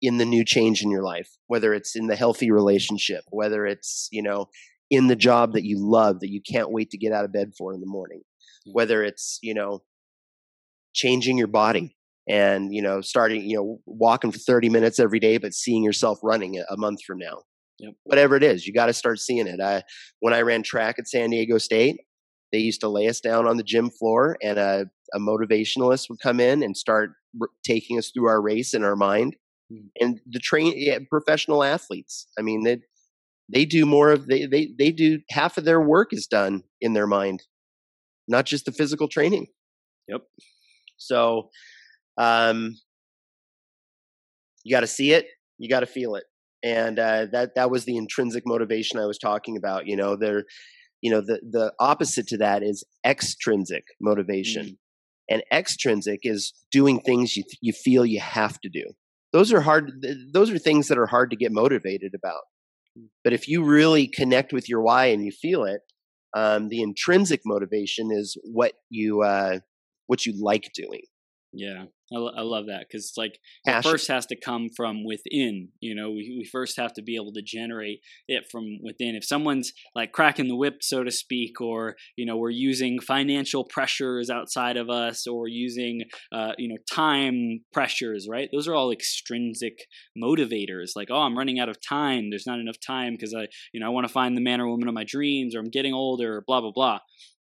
[0.00, 4.08] in the new change in your life, whether it's in the healthy relationship, whether it's,
[4.10, 4.48] you know,
[4.92, 7.52] in the job that you love that you can't wait to get out of bed
[7.56, 8.20] for in the morning,
[8.70, 9.80] whether it's, you know,
[10.92, 11.96] changing your body
[12.28, 16.18] and, you know, starting, you know, walking for 30 minutes every day, but seeing yourself
[16.22, 17.38] running a month from now.
[17.78, 17.94] Yep.
[18.04, 19.62] Whatever it is, you got to start seeing it.
[19.62, 19.82] I,
[20.20, 21.96] when I ran track at San Diego State,
[22.52, 26.20] they used to lay us down on the gym floor and a, a motivationalist would
[26.20, 29.36] come in and start r- taking us through our race in our mind
[29.72, 29.88] Mm.
[30.00, 32.78] and the train yeah, professional athletes i mean they
[33.52, 36.92] they do more of they, they they do half of their work is done in
[36.92, 37.42] their mind
[38.28, 39.46] not just the physical training
[40.08, 40.22] Yep.
[40.96, 41.50] so
[42.18, 42.76] um
[44.64, 45.26] you got to see it
[45.58, 46.24] you got to feel it
[46.62, 50.44] and uh that that was the intrinsic motivation i was talking about you know there
[51.00, 54.76] you know the the opposite to that is extrinsic motivation Mm.
[55.30, 58.84] and extrinsic is doing things you you feel you have to do
[59.32, 62.42] those are hard those are things that are hard to get motivated about.
[63.24, 65.80] But if you really connect with your why and you feel it
[66.34, 69.58] um, the intrinsic motivation is what you uh,
[70.06, 71.02] what you like doing.
[71.52, 71.84] Yeah,
[72.14, 75.68] I, lo- I love that because like it first has to come from within.
[75.80, 79.14] You know, we we first have to be able to generate it from within.
[79.14, 83.64] If someone's like cracking the whip, so to speak, or you know we're using financial
[83.64, 86.02] pressures outside of us, or using
[86.32, 88.48] uh, you know time pressures, right?
[88.52, 89.86] Those are all extrinsic
[90.22, 90.90] motivators.
[90.96, 92.30] Like, oh, I'm running out of time.
[92.30, 94.68] There's not enough time because I you know I want to find the man or
[94.68, 96.98] woman of my dreams, or I'm getting older, or blah blah blah.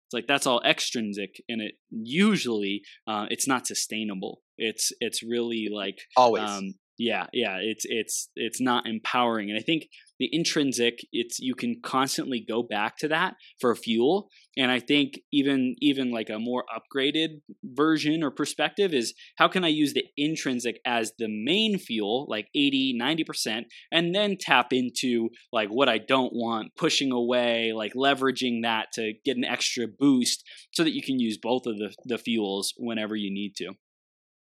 [0.05, 4.41] It's like that's all extrinsic, and it usually uh, it's not sustainable.
[4.58, 7.58] It's it's really like always um, yeah, yeah.
[7.62, 9.88] It's it's it's not empowering, and I think
[10.18, 15.20] the intrinsic it's you can constantly go back to that for fuel and i think
[15.34, 20.06] even even like a more upgraded version or perspective is how can i use the
[20.16, 25.97] intrinsic as the main fuel like 80 90% and then tap into like what i
[25.97, 31.01] don't want pushing away like leveraging that to get an extra boost so that you
[31.01, 33.74] can use both of the the fuels whenever you need to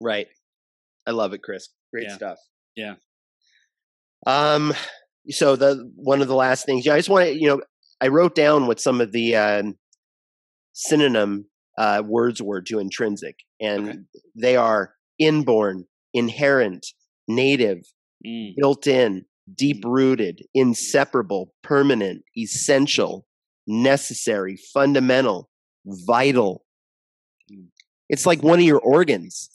[0.05, 0.27] right
[1.07, 2.15] i love it chris great Yeah.
[2.15, 2.37] stuff
[2.75, 2.95] Yeah.
[4.27, 4.73] um
[5.29, 7.61] so the one of the last things yeah i just want to you know
[8.01, 9.75] i wrote down what some of the um,
[10.73, 11.45] synonym
[11.77, 13.97] uh, words were to intrinsic and Okay.
[14.35, 16.85] they are inborn inherent
[17.27, 17.79] native
[18.25, 19.25] Mm, built in
[19.55, 23.27] deep rooted inseparable permanent essential
[23.67, 25.49] necessary fundamental
[25.85, 26.63] vital
[27.51, 27.67] Mm.
[28.09, 29.49] it's like one of your organs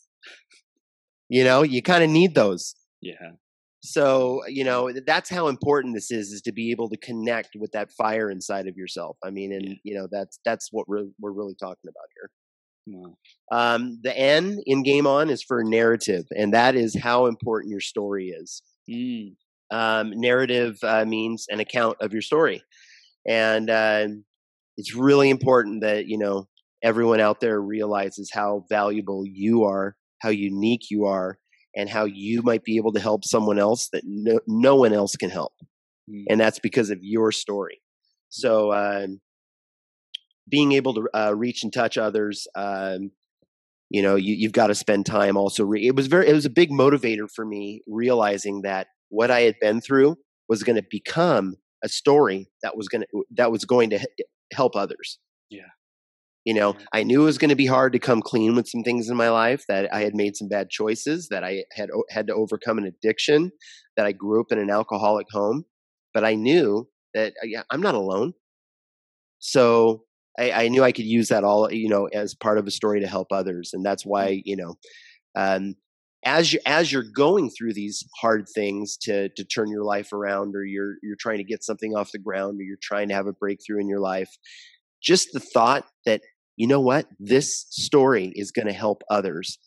[1.31, 2.77] you know you kind of need those.
[3.03, 3.33] Yeah.
[3.83, 7.73] So you know that's how important this is is to be able to connect with
[7.73, 9.17] that fire inside of yourself.
[9.25, 9.75] I mean and Yeah.
[9.85, 12.31] you know that's that's what we're, we're really talking about here.
[12.89, 13.17] Wow.
[13.53, 17.81] um, the n in game on is for narrative and that is how important your
[17.81, 18.63] story is.
[18.91, 19.37] Mm,
[19.71, 22.63] um, narrative uh, means an account of your story.
[23.29, 24.09] And uh,
[24.77, 26.49] it's really important that you know
[26.83, 31.39] everyone out there realizes how valuable you are how unique you are
[31.77, 35.17] and how you might be able to help someone else that no, no one else
[35.17, 35.53] can help.
[36.11, 37.81] Mm, and that's because of your story.
[38.29, 39.21] So um,
[40.49, 43.11] being able to uh, reach and touch others um,
[43.89, 46.47] you know you, you've got to spend time also re- it was very it was
[46.47, 50.17] a big motivator for me realizing that what i had been through
[50.49, 54.25] was going to become a story that was going to that was going to he-
[54.53, 55.19] help others.
[55.49, 55.71] Yeah.
[56.45, 58.83] You know i knew it was going to be hard to come clean with some
[58.83, 62.27] things in my life that i had made some bad choices that i had had
[62.27, 63.51] to overcome an addiction
[63.97, 65.65] that i grew up in an alcoholic home
[66.15, 68.33] but i knew that uh, yeah, i'm not alone.
[69.39, 70.05] So
[70.39, 73.01] I, I knew I could use that all, you know, as part of a story
[73.01, 74.75] to help others, and that's why, you know,
[75.37, 75.75] um,
[76.25, 80.55] as you as you're going through these hard things to to turn your life around,
[80.55, 83.27] or you're you're trying to get something off the ground, or you're trying to have
[83.27, 84.31] a breakthrough in your life,
[85.03, 86.23] just the thought that
[86.57, 89.59] you know what this story is going to help others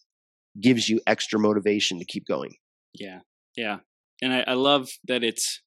[0.62, 2.56] gives you extra motivation to keep going.
[2.94, 3.20] Yeah,
[3.58, 3.80] yeah,
[4.22, 5.62] and I, I love that it's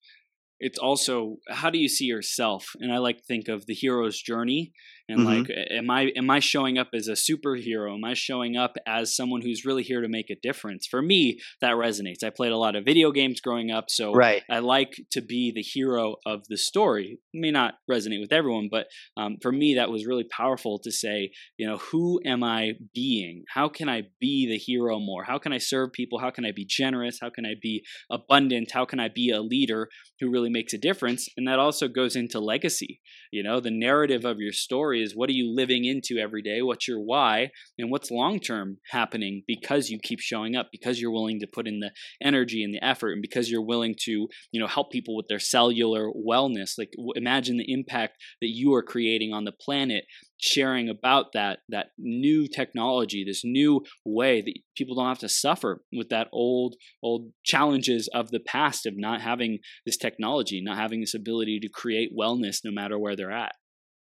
[0.58, 2.70] it's also how do you see yourself?
[2.80, 4.72] And I like to think of the hero's journey
[5.08, 5.24] and Mhm.
[5.24, 7.94] like, am I am I showing up as a superhero?
[7.94, 10.86] Am I showing up as someone who's really here to make a difference?
[10.86, 12.22] For me, that resonates.
[12.24, 14.42] I played a lot of video games growing up, so Right.
[14.50, 17.18] I like to be the hero of the story.
[17.32, 18.86] It may not resonate with everyone, but
[19.16, 23.44] um, for me, that was really powerful to say, you know, who am I being?
[23.48, 25.24] How can I be the hero more?
[25.24, 26.18] How can I serve people?
[26.18, 27.18] How can I be generous?
[27.20, 28.70] How can I be abundant?
[28.72, 29.88] How can I be a leader
[30.20, 31.28] who really makes a difference?
[31.36, 33.00] And that also goes into legacy.
[33.32, 36.62] You know, the narrative of your story is what are you living into every day?
[36.62, 37.50] What's your why?
[37.78, 41.68] And what's long term happening because you keep showing up, because you're willing to put
[41.68, 41.92] in the
[42.22, 45.38] energy and the effort, and because you're willing to, you know, help people with their
[45.38, 46.72] cellular wellness.
[46.78, 50.04] Like imagine the impact that you are creating on the planet
[50.38, 55.80] sharing about that that new technology this new way that people don't have to suffer
[55.90, 61.00] with that old old challenges of the past of not having this technology not having
[61.00, 63.52] this ability to create wellness no matter where they're at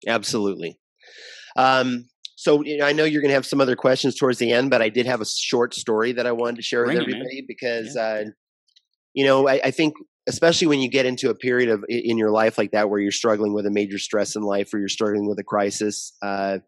[0.08, 0.80] Absolutely.
[1.56, 4.52] Um, so you know, I know you're going to have some other questions towards the
[4.52, 7.08] end, but I did have a short story that I wanted to share Bring with
[7.08, 8.02] it, everybody because, Yeah.
[8.02, 8.24] uh,
[9.14, 9.94] you know, I, I think
[10.28, 13.12] especially when you get into a period of in your life like that where you're
[13.12, 16.60] struggling with a major stress in life or you're struggling with a crisis, uh,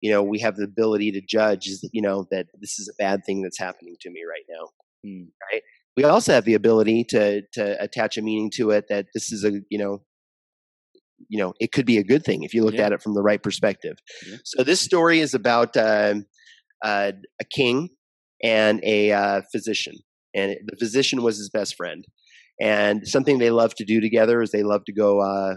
[0.00, 3.20] you know, we have the ability to judge, you know, that this is a bad
[3.24, 4.68] thing that's happening to me right now.
[5.04, 5.24] Hmm.
[5.52, 5.62] Right.
[5.96, 9.44] We also have the ability to to attach a meaning to it that this is
[9.44, 10.02] a you know
[11.28, 12.86] you know it could be a good thing if you looked Yeah.
[12.86, 13.96] at it from the right perspective
[14.26, 14.36] Yeah.
[14.44, 16.26] so this story is about um
[16.84, 17.90] uh, a king
[18.42, 19.94] and a uh, physician
[20.34, 22.04] and the physician was his best friend
[22.60, 25.54] and something they love to do together is they love to go uh,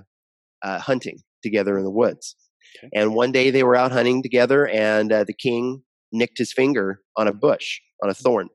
[0.64, 2.36] uh, hunting together in the woods
[2.78, 2.90] Okay.
[2.94, 7.00] and one day they were out hunting together and uh, the king nicked his finger
[7.18, 8.50] on a bush on a thorn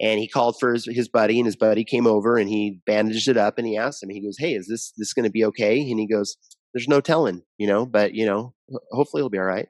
[0.00, 3.28] and he called for his, his buddy and his buddy came over and he bandaged
[3.28, 5.44] it up and he asked him he goes hey is this this going to be
[5.44, 6.36] okay and he goes
[6.74, 8.54] there's no telling you know but you know
[8.92, 9.68] hopefully it'll be all right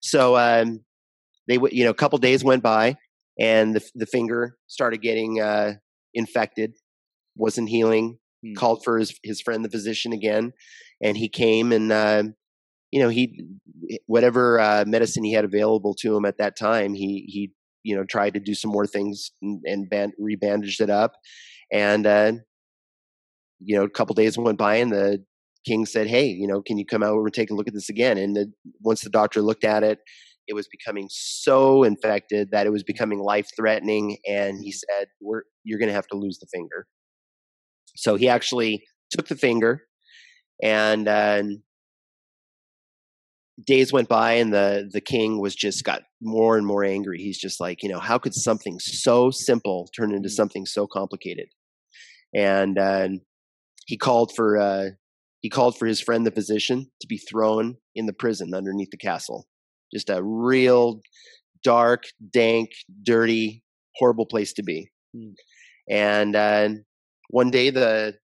[0.00, 0.80] so um
[1.48, 2.96] they you know a couple days went by
[3.38, 5.72] and the, the finger started getting uh
[6.14, 6.72] infected
[7.36, 8.54] wasn't healing Hmm.
[8.54, 10.52] called for his his friend the physician again
[11.02, 12.22] and he came and uh,
[12.90, 13.44] you know he
[14.06, 17.52] whatever uh, medicine he had available to him at that time he he
[17.86, 21.12] you know tried to do some more things and, and band, rebandaged it up
[21.72, 22.32] and uh,
[23.60, 25.24] you know, a couple days went by and the
[25.66, 27.74] king said, Hey, you know, can you come out over and take a look at
[27.74, 28.18] this again?
[28.18, 29.98] And the, once the doctor looked at it,
[30.46, 34.18] it was becoming so infected that it was becoming life threatening.
[34.28, 36.86] And he said, We're, You're going to have to lose the finger.
[37.96, 39.82] So he actually took the finger
[40.62, 41.42] and uh,
[43.64, 47.38] days went by and the the king was just got more and more angry he's
[47.38, 50.32] just like you know how could something so simple turn into mm.
[50.32, 51.48] something so complicated
[52.34, 53.08] and uh,
[53.86, 54.90] he called for uh,
[55.40, 58.98] he called for his friend the physician to be thrown in the prison underneath the
[58.98, 59.46] castle
[59.94, 61.00] just a real
[61.64, 62.70] dark dank
[63.04, 63.62] dirty
[63.96, 65.32] horrible place to be mm.
[65.88, 66.68] and uh,
[67.30, 68.14] one day the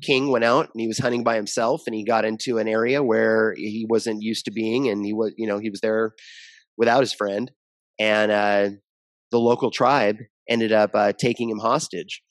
[0.00, 3.02] king went out and he was hunting by himself and he got into an area
[3.02, 6.12] where he wasn't used to being and he was you know he was there
[6.80, 7.52] without his friend.
[8.00, 8.70] And uh,
[9.30, 10.16] the local tribe
[10.48, 12.22] ended up uh, taking him hostage.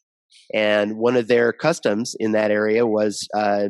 [0.53, 3.69] And one of their customs in that area was uh,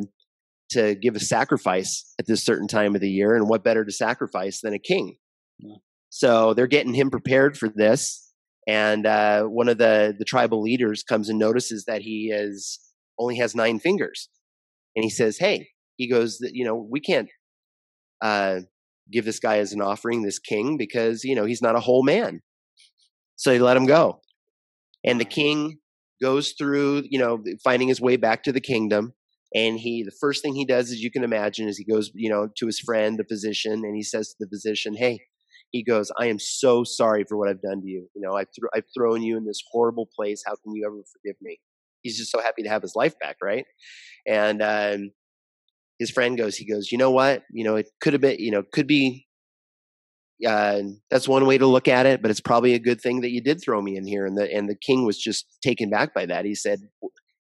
[0.71, 3.35] to give a sacrifice at this certain time of the year.
[3.35, 5.17] And what better to sacrifice than a king?
[5.59, 5.75] Yeah.
[6.09, 8.33] so they're getting him prepared for this.
[8.65, 12.79] And uh, one of the the tribal leaders comes and notices that he is
[13.19, 14.29] only has nine fingers.
[14.95, 17.29] And he says, Hey, he goes, you know, we can't
[18.21, 18.61] uh,
[19.11, 22.03] give this guy as an offering, this king, because, you know, he's not a whole
[22.03, 22.41] man.
[23.35, 24.21] So he let him go.
[25.05, 25.79] And the king
[26.21, 29.13] goes through, you know, finding his way back to the kingdom.
[29.55, 32.29] And he, the first thing he does, as you can imagine, is he goes, you
[32.29, 35.21] know, to his friend, the physician, and he says to the physician, Hey,
[35.71, 38.07] he goes, I am so sorry for what I've done to you.
[38.15, 40.43] You know, I've, th- I've thrown you in this horrible place.
[40.45, 41.59] How can you ever forgive me?
[42.03, 43.65] He's just so happy to have his life back, right?
[44.27, 45.11] And um,
[45.97, 47.43] his friend goes, he goes, you know what?
[47.51, 49.25] You know, it could have been, you know, could be.
[50.47, 53.31] Uh, that's one way to look at it, but it's probably a good thing that
[53.31, 54.25] you did throw me in here.
[54.25, 56.45] And the and the king was just taken back by that.
[56.45, 56.79] He said,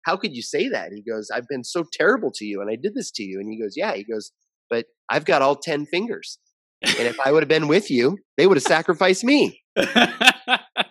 [0.03, 2.75] "How could you say that?" He goes, "I've been so terrible to you, and I
[2.75, 4.33] did this to you." And he goes, "Yeah." He goes,
[4.69, 6.37] "But I've got all ten fingers,
[6.81, 9.61] and if I would have been with you, they would have sacrificed me."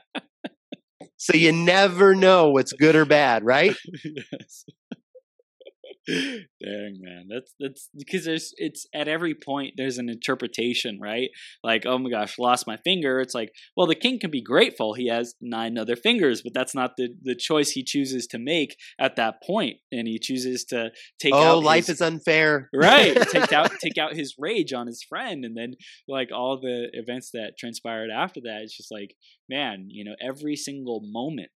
[1.20, 3.76] So you never know what's good or bad, right?
[4.04, 4.64] yes.
[6.62, 11.30] Dang man, that's that's because there's it's at every point there's an interpretation, right?
[11.62, 13.20] Like, oh my gosh, lost my finger.
[13.20, 16.74] It's like, well, the king can be grateful he has nine other fingers, but that's
[16.74, 20.90] not the the choice he chooses to make at that point, and he chooses to
[21.20, 21.34] take.
[21.34, 23.14] Oh, life his, is unfair, right?
[23.30, 25.74] take out take out his rage on his friend, and then
[26.08, 28.60] like all the events that transpired after that.
[28.62, 29.14] It's just like,
[29.48, 31.50] man, you know, every single moment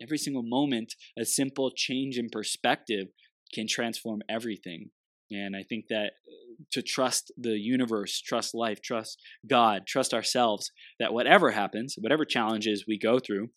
[0.00, 3.08] every single moment a simple change in perspective
[3.52, 4.90] can transform everything.
[5.30, 9.18] And I think that uh, to trust the universe, trust life, trust
[9.48, 13.50] God, trust ourselves, that whatever happens, whatever challenges we go through,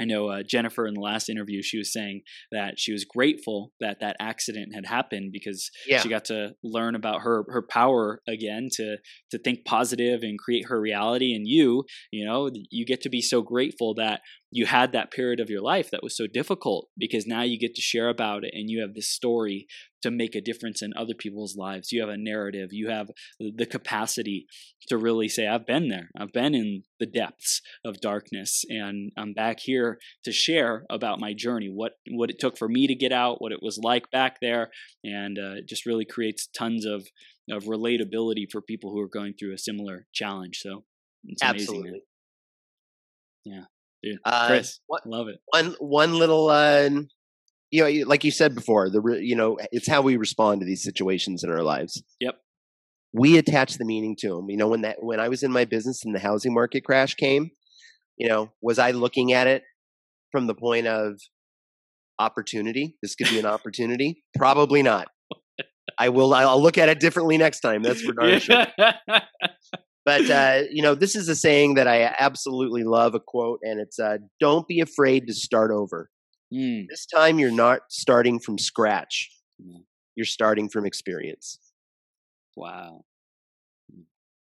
[0.00, 2.22] I know uh, Jennifer in the last interview, she was saying
[2.52, 6.00] that she was grateful that that accident had happened because yeah.
[6.00, 8.98] she got to learn about her her power again to
[9.30, 11.34] to think positive and create her reality.
[11.34, 14.20] And you, you know, you get to be so grateful that
[14.50, 17.74] you had that period of your life that was so difficult because now you get
[17.74, 19.66] to share about it and you have this story
[20.02, 21.90] to make a difference in other people's lives.
[21.90, 23.08] You have a narrative, you have
[23.40, 24.46] the capacity
[24.88, 26.10] to really say, I've been there.
[26.16, 31.34] I've been in the depths of darkness and I'm back here to share about my
[31.34, 34.38] journey, what, what it took for me to get out, what it was like back
[34.40, 34.70] there.
[35.02, 37.08] And uh, it just really creates tons of,
[37.50, 40.60] of relatability for people who are going through a similar challenge.
[40.60, 40.84] So
[41.24, 41.60] it's amazing.
[41.62, 42.00] Absolutely.
[43.44, 43.64] Yeah.
[44.02, 45.40] Dude, uh, Chris, uh, love it.
[45.50, 46.88] One one little, uh,
[47.70, 50.82] you know, like you said before, the you know, it's how we respond to these
[50.82, 52.02] situations in our lives.
[52.20, 52.36] Yep.
[53.12, 54.50] We attach the meaning to them.
[54.50, 57.14] You know, when that when I was in my business and the housing market crash
[57.14, 57.50] came,
[58.16, 59.62] you know, was I looking at it
[60.30, 61.18] from the point of
[62.18, 62.96] opportunity?
[63.02, 64.24] This could be an opportunity.
[64.36, 65.08] Probably not.
[65.98, 66.34] I will.
[66.34, 67.82] I'll look at it differently next time.
[67.82, 68.66] That's for darn sure.
[70.06, 73.16] But uh, you know, this is a saying that I absolutely love.
[73.16, 76.10] A quote, and it's uh, "Don't be afraid to start over.
[76.54, 76.86] Mm.
[76.88, 79.28] This time, you're not starting from scratch.
[79.60, 79.82] Mm.
[80.14, 81.58] You're starting from experience."
[82.54, 83.04] Wow.
[83.92, 84.02] Hmm.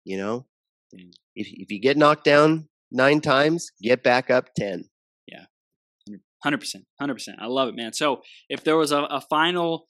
[0.04, 0.46] You know,
[0.94, 1.10] mm.
[1.34, 4.84] if if you get knocked down nine times, get back up ten.
[5.26, 5.46] Yeah,
[6.44, 7.38] hundred percent, hundred percent.
[7.40, 7.92] I love it, man.
[7.94, 9.86] So, if there was a, a final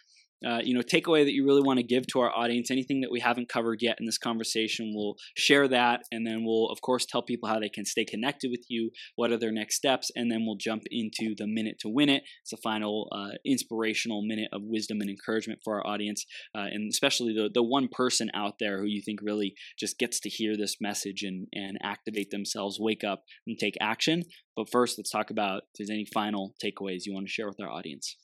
[0.46, 3.10] uh, you know takeaway that you really want to give to our audience anything that
[3.10, 7.04] we haven't covered yet in this conversation we'll share that and then we'll of course
[7.04, 10.30] tell people how they can stay connected with you what are their next steps and
[10.30, 12.22] then we'll jump into the minute to win it.
[12.42, 16.24] It's a final uh, inspirational minute of wisdom and encouragement for our audience
[16.54, 20.20] uh, and especially the, the one person out there who you think really just gets
[20.20, 24.22] to hear this message and, and activate themselves wake up and take action.
[24.56, 27.60] But first let's talk about if there's any final takeaways you want to share with
[27.60, 28.16] our audience.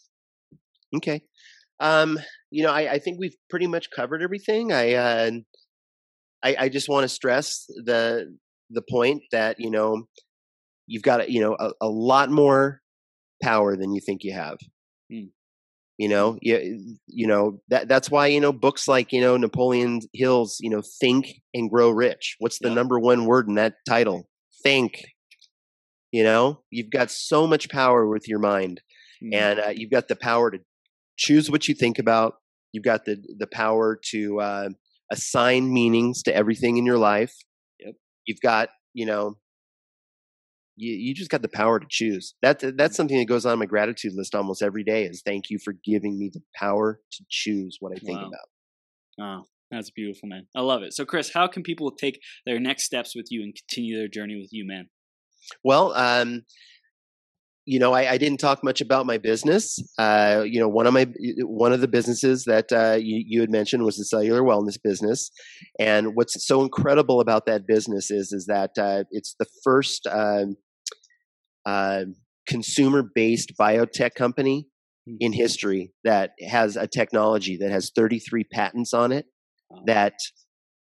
[0.96, 1.22] Okay.
[1.80, 2.18] Um,
[2.50, 4.72] you know, I, I think we've pretty much covered everything.
[4.72, 5.30] I, uh,
[6.42, 8.36] I, I just want to stress the
[8.70, 10.04] the point that you know
[10.86, 12.80] you've got you know a, a lot more
[13.42, 14.58] power than you think you have.
[15.12, 15.30] Mm.
[15.96, 20.00] You know, you, you know that that's why you know books like you know Napoleon
[20.12, 22.36] Hill's you know Think and Grow Rich.
[22.40, 24.28] What's the number one word in that title?
[24.62, 25.02] Think.
[26.12, 28.80] You know, you've got so much power with your mind,
[29.22, 29.34] mm.
[29.34, 30.58] and uh, you've got the power to
[31.16, 32.34] choose what you think about.
[32.72, 34.68] You've got the the power to uh,
[35.10, 37.34] assign meanings to everything in your life.
[37.80, 37.94] Yep.
[38.26, 39.36] You've got you know
[40.76, 42.34] you, you just got the power to choose.
[42.42, 45.04] That that's something that goes on my gratitude list almost every day.
[45.04, 48.28] Is thank you for giving me the power to choose what I think wow.
[48.28, 48.48] about.
[49.20, 50.46] Oh, that's beautiful, man.
[50.54, 50.92] I love it.
[50.94, 54.36] So, Chris, how can people take their next steps with you and continue their journey
[54.36, 54.88] with you, man?
[55.62, 56.42] Well, um,
[57.66, 59.78] you know, I, I, didn't talk much about my business.
[59.98, 61.06] Uh, you know, one of my
[61.40, 65.30] one of the businesses that uh, you, you, had mentioned was the cellular wellness business,
[65.78, 70.56] and what's so incredible about that business is is that uh, it's the first um,
[71.64, 72.04] uh,
[72.46, 74.66] consumer based biotech company
[75.06, 75.16] hmm.
[75.20, 79.26] in history that has a technology that has 33 patents on it
[79.86, 80.14] that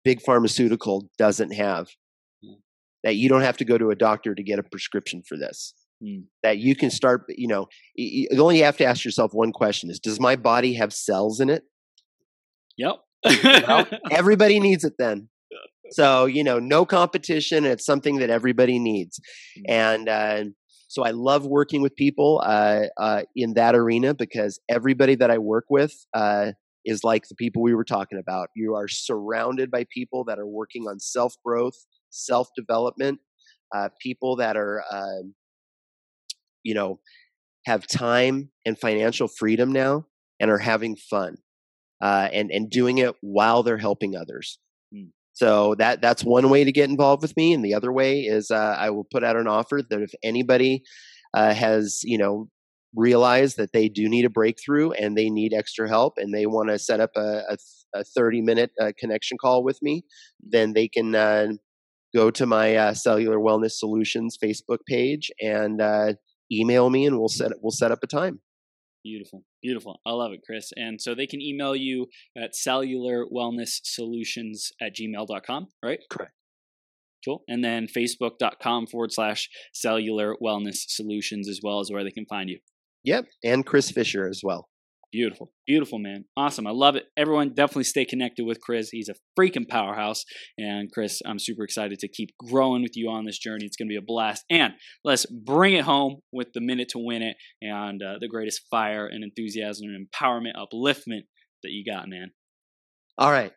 [0.05, 1.89] big pharmaceutical doesn't have.
[2.45, 2.55] Hmm.
[3.05, 5.75] That you don't have to go to a doctor to get a prescription for this
[6.03, 6.25] Mm.
[6.43, 10.01] That you can start, you know, you only have to ask yourself one question is
[10.01, 11.63] Does my body have cells in it?
[12.77, 12.97] Yep.
[13.45, 15.29] well, everybody needs it then.
[15.91, 17.67] So, you know, no competition.
[17.67, 19.21] It's something that everybody needs.
[19.59, 19.63] Mm.
[19.69, 20.45] And, uh,
[20.93, 25.39] so I love working with people uh, uh, in that arena because everybody that I
[25.39, 26.53] work with uh,
[26.85, 28.49] is like the people we were talking about.
[28.55, 31.77] You are surrounded by people that are working on self growth,
[32.11, 33.21] self development,
[33.75, 35.35] uh, people that are um,
[36.63, 37.01] you know,
[37.67, 40.07] have time and financial freedom now
[40.41, 41.37] and are having fun
[42.03, 44.59] uh, and and doing it while they're helping others.
[44.95, 45.11] Mm.
[45.33, 48.51] So that that's one way to get involved with me, and the other way is
[48.51, 50.83] uh, I will put out an offer that if anybody
[51.35, 52.49] uh, has you know
[52.95, 56.69] realized that they do need a breakthrough and they need extra help and they want
[56.69, 57.57] to set up a, a,
[57.95, 60.05] a 30 minute uh, connection call with me,
[60.47, 61.47] then they can uh,
[62.15, 65.81] go to my uh, Cellular Wellness Solutions Facebook page and
[66.53, 68.41] email me and we'll set we'll set up a time.
[69.05, 69.45] Beautiful.
[69.63, 70.01] Beautiful.
[70.07, 70.71] I love it, Chris.
[70.77, 75.99] And so they can email you at cellularwellnesssolutions at gmail.com, right?
[76.09, 76.33] Correct.
[77.25, 77.43] Cool.
[77.49, 82.49] And then facebook.com forward slash cellular wellness solutions as well as where they can find
[82.49, 82.59] you.
[83.05, 83.27] Yep.
[83.45, 84.69] And Chris Fisher as well.
[85.13, 85.53] Beautiful.
[85.67, 86.25] Beautiful, man.
[86.39, 86.67] Awesome.
[86.67, 87.05] I love it.
[87.19, 88.89] Everyone definitely stay connected with Chris.
[88.89, 90.25] He's a freaking powerhouse.
[90.57, 93.67] And Chris, I'm super excited to keep growing with you on this journey.
[93.67, 94.43] It's going to be a blast.
[94.51, 94.73] And
[95.05, 99.07] let's bring it home with the minute to win it and uh, the greatest fire
[99.07, 101.25] and enthusiasm and empowerment, upliftment
[101.63, 102.31] that you got, man.
[103.19, 103.53] All right.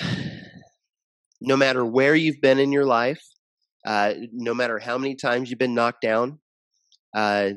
[1.46, 3.22] No matter where you've been in your life,
[3.86, 6.38] uh, no matter how many times you've been knocked down,
[7.14, 7.50] uh,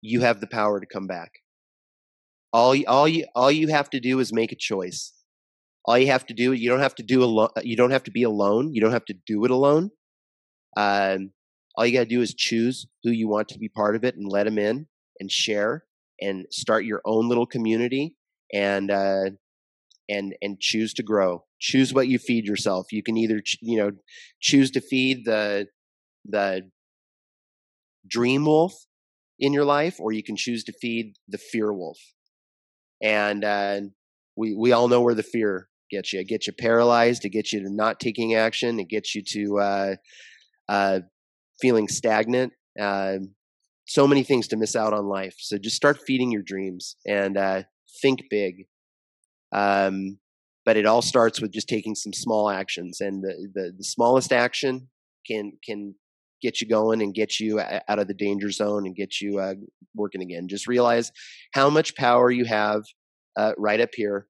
[0.00, 1.32] you have the power to come back.
[2.56, 5.12] All all you all you have to do is make a choice.
[5.84, 7.50] All you have to do you don't have to do alone.
[7.62, 8.72] You don't have to be alone.
[8.72, 9.90] You don't have to do it alone.
[10.74, 11.32] Um,
[11.76, 14.16] all you got to do is choose who you want to be part of it
[14.16, 14.86] and let them in
[15.20, 15.84] and share
[16.18, 18.14] and start your own little community
[18.54, 19.32] and uh,
[20.08, 21.44] and and choose to grow.
[21.60, 22.86] Choose what you feed yourself.
[22.90, 23.90] You can either you know
[24.40, 25.66] choose to feed the
[26.24, 26.70] the
[28.08, 28.72] dream wolf
[29.38, 31.98] in your life, or you can choose to feed the fear wolf
[33.02, 33.80] and uh,
[34.36, 36.20] we we all know where the fear gets you.
[36.20, 37.24] It gets you paralyzed.
[37.24, 38.80] It gets you to not taking action.
[38.80, 39.94] It gets you to uh,
[40.68, 41.00] uh,
[41.60, 42.52] feeling stagnant.
[42.80, 43.18] Uh,
[43.86, 45.36] so many things to miss out on life.
[45.38, 47.62] So just start feeding your dreams and uh,
[48.02, 48.66] think big.
[49.52, 50.18] Um,
[50.64, 54.32] but it all starts with just taking some small actions, and the, the, the smallest
[54.32, 54.88] action
[55.24, 55.94] can can
[56.42, 59.54] get you going and get you out of the danger zone and get you uh,
[59.94, 60.48] working again.
[60.48, 61.10] Just realize
[61.52, 62.82] how much power you have
[63.36, 64.26] uh, right up here.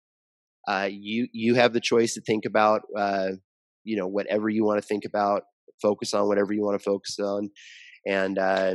[0.69, 3.31] Uh, you you have the choice to think about uh,
[3.85, 5.43] you know whatever you want to think about,
[5.81, 7.49] focus on whatever you want to focus on,
[8.07, 8.75] and uh,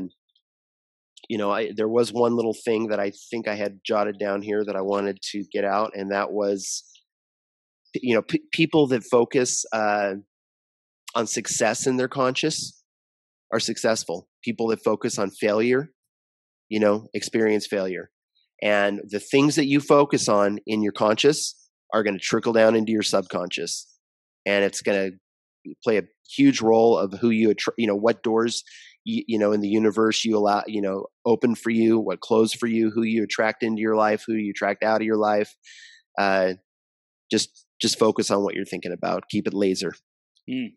[1.28, 4.42] you know I, there was one little thing that I think I had jotted down
[4.42, 6.84] here that I wanted to get out, and that was
[7.94, 10.14] you know p- people that focus uh,
[11.14, 12.81] on success in their conscious
[13.52, 14.28] are successful.
[14.44, 15.92] People that focus on failure,
[16.70, 18.10] you know, experience failure.
[18.62, 21.56] And the things that you focus on in your conscious
[21.94, 23.88] are going to trickle down into your subconscious.
[24.46, 26.04] And it's going to play a
[26.36, 28.64] huge role of who you, you know, what doors
[29.04, 32.58] you, you know in the universe you allow you know open for you, what closed
[32.60, 35.56] for you, who you attract into your life, who you attract out of your life.
[36.18, 36.54] Uh,
[37.32, 39.30] just just focus on what you're thinking about.
[39.30, 39.94] Keep it laser.
[40.50, 40.74] Mm.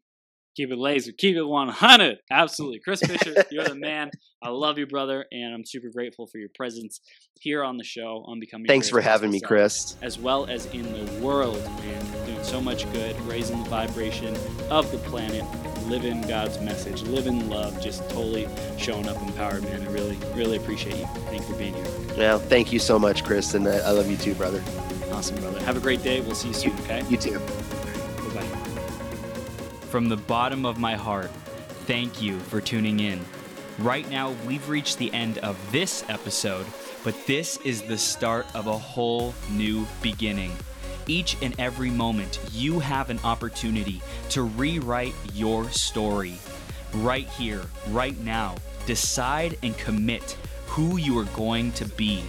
[0.56, 1.12] Keep it laser.
[1.12, 2.18] Keep it 100.
[2.30, 2.78] Absolutely.
[2.78, 4.10] Chris Fisher, you're the man.
[4.42, 7.00] I love you, brother, and I'm super grateful for your presence
[7.40, 9.96] here on the show on Becoming Thanks for having me, Chris.
[10.02, 12.26] As well as in the world, man.
[12.26, 14.36] Doing so much good, raising the vibration
[14.70, 15.44] of the planet,
[15.86, 19.82] living God's message, living love, just totally showing up empowered, man.
[19.82, 21.06] I really, really appreciate you.
[21.26, 21.86] Thank you for being here.
[22.16, 24.62] Well, thank you so much, Chris, and I love you too, brother.
[25.10, 25.60] Awesome, brother.
[25.64, 26.20] Have a great day.
[26.20, 27.02] We'll see you soon, okay?
[27.08, 27.40] You too.
[29.94, 31.30] From the bottom of my heart,
[31.86, 33.24] thank you for tuning in.
[33.78, 36.66] Right now, we've reached the end of this episode,
[37.04, 40.50] but this is the start of a whole new beginning.
[41.06, 46.40] Each and every moment, you have an opportunity to rewrite your story.
[46.94, 50.36] Right here, right now, decide and commit
[50.66, 52.24] who you are going to be.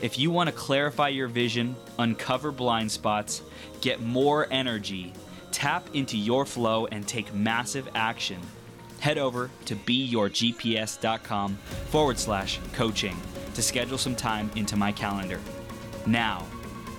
[0.00, 3.42] If you want to clarify your vision, uncover blind spots,
[3.80, 5.12] get more energy,
[5.50, 8.40] tap into your flow, and take massive action,
[9.00, 11.56] head over to beyourgps.com
[11.90, 13.16] forward slash coaching
[13.54, 15.40] to schedule some time into my calendar.
[16.06, 16.46] Now,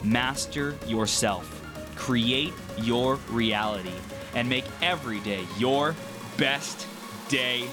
[0.03, 1.61] master yourself,
[1.95, 3.93] create your reality,
[4.33, 5.95] and make every day your
[6.37, 6.87] best
[7.29, 7.67] day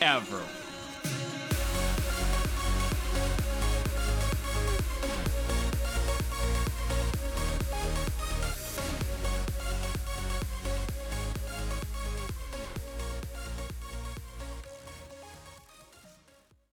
[0.00, 0.42] ever.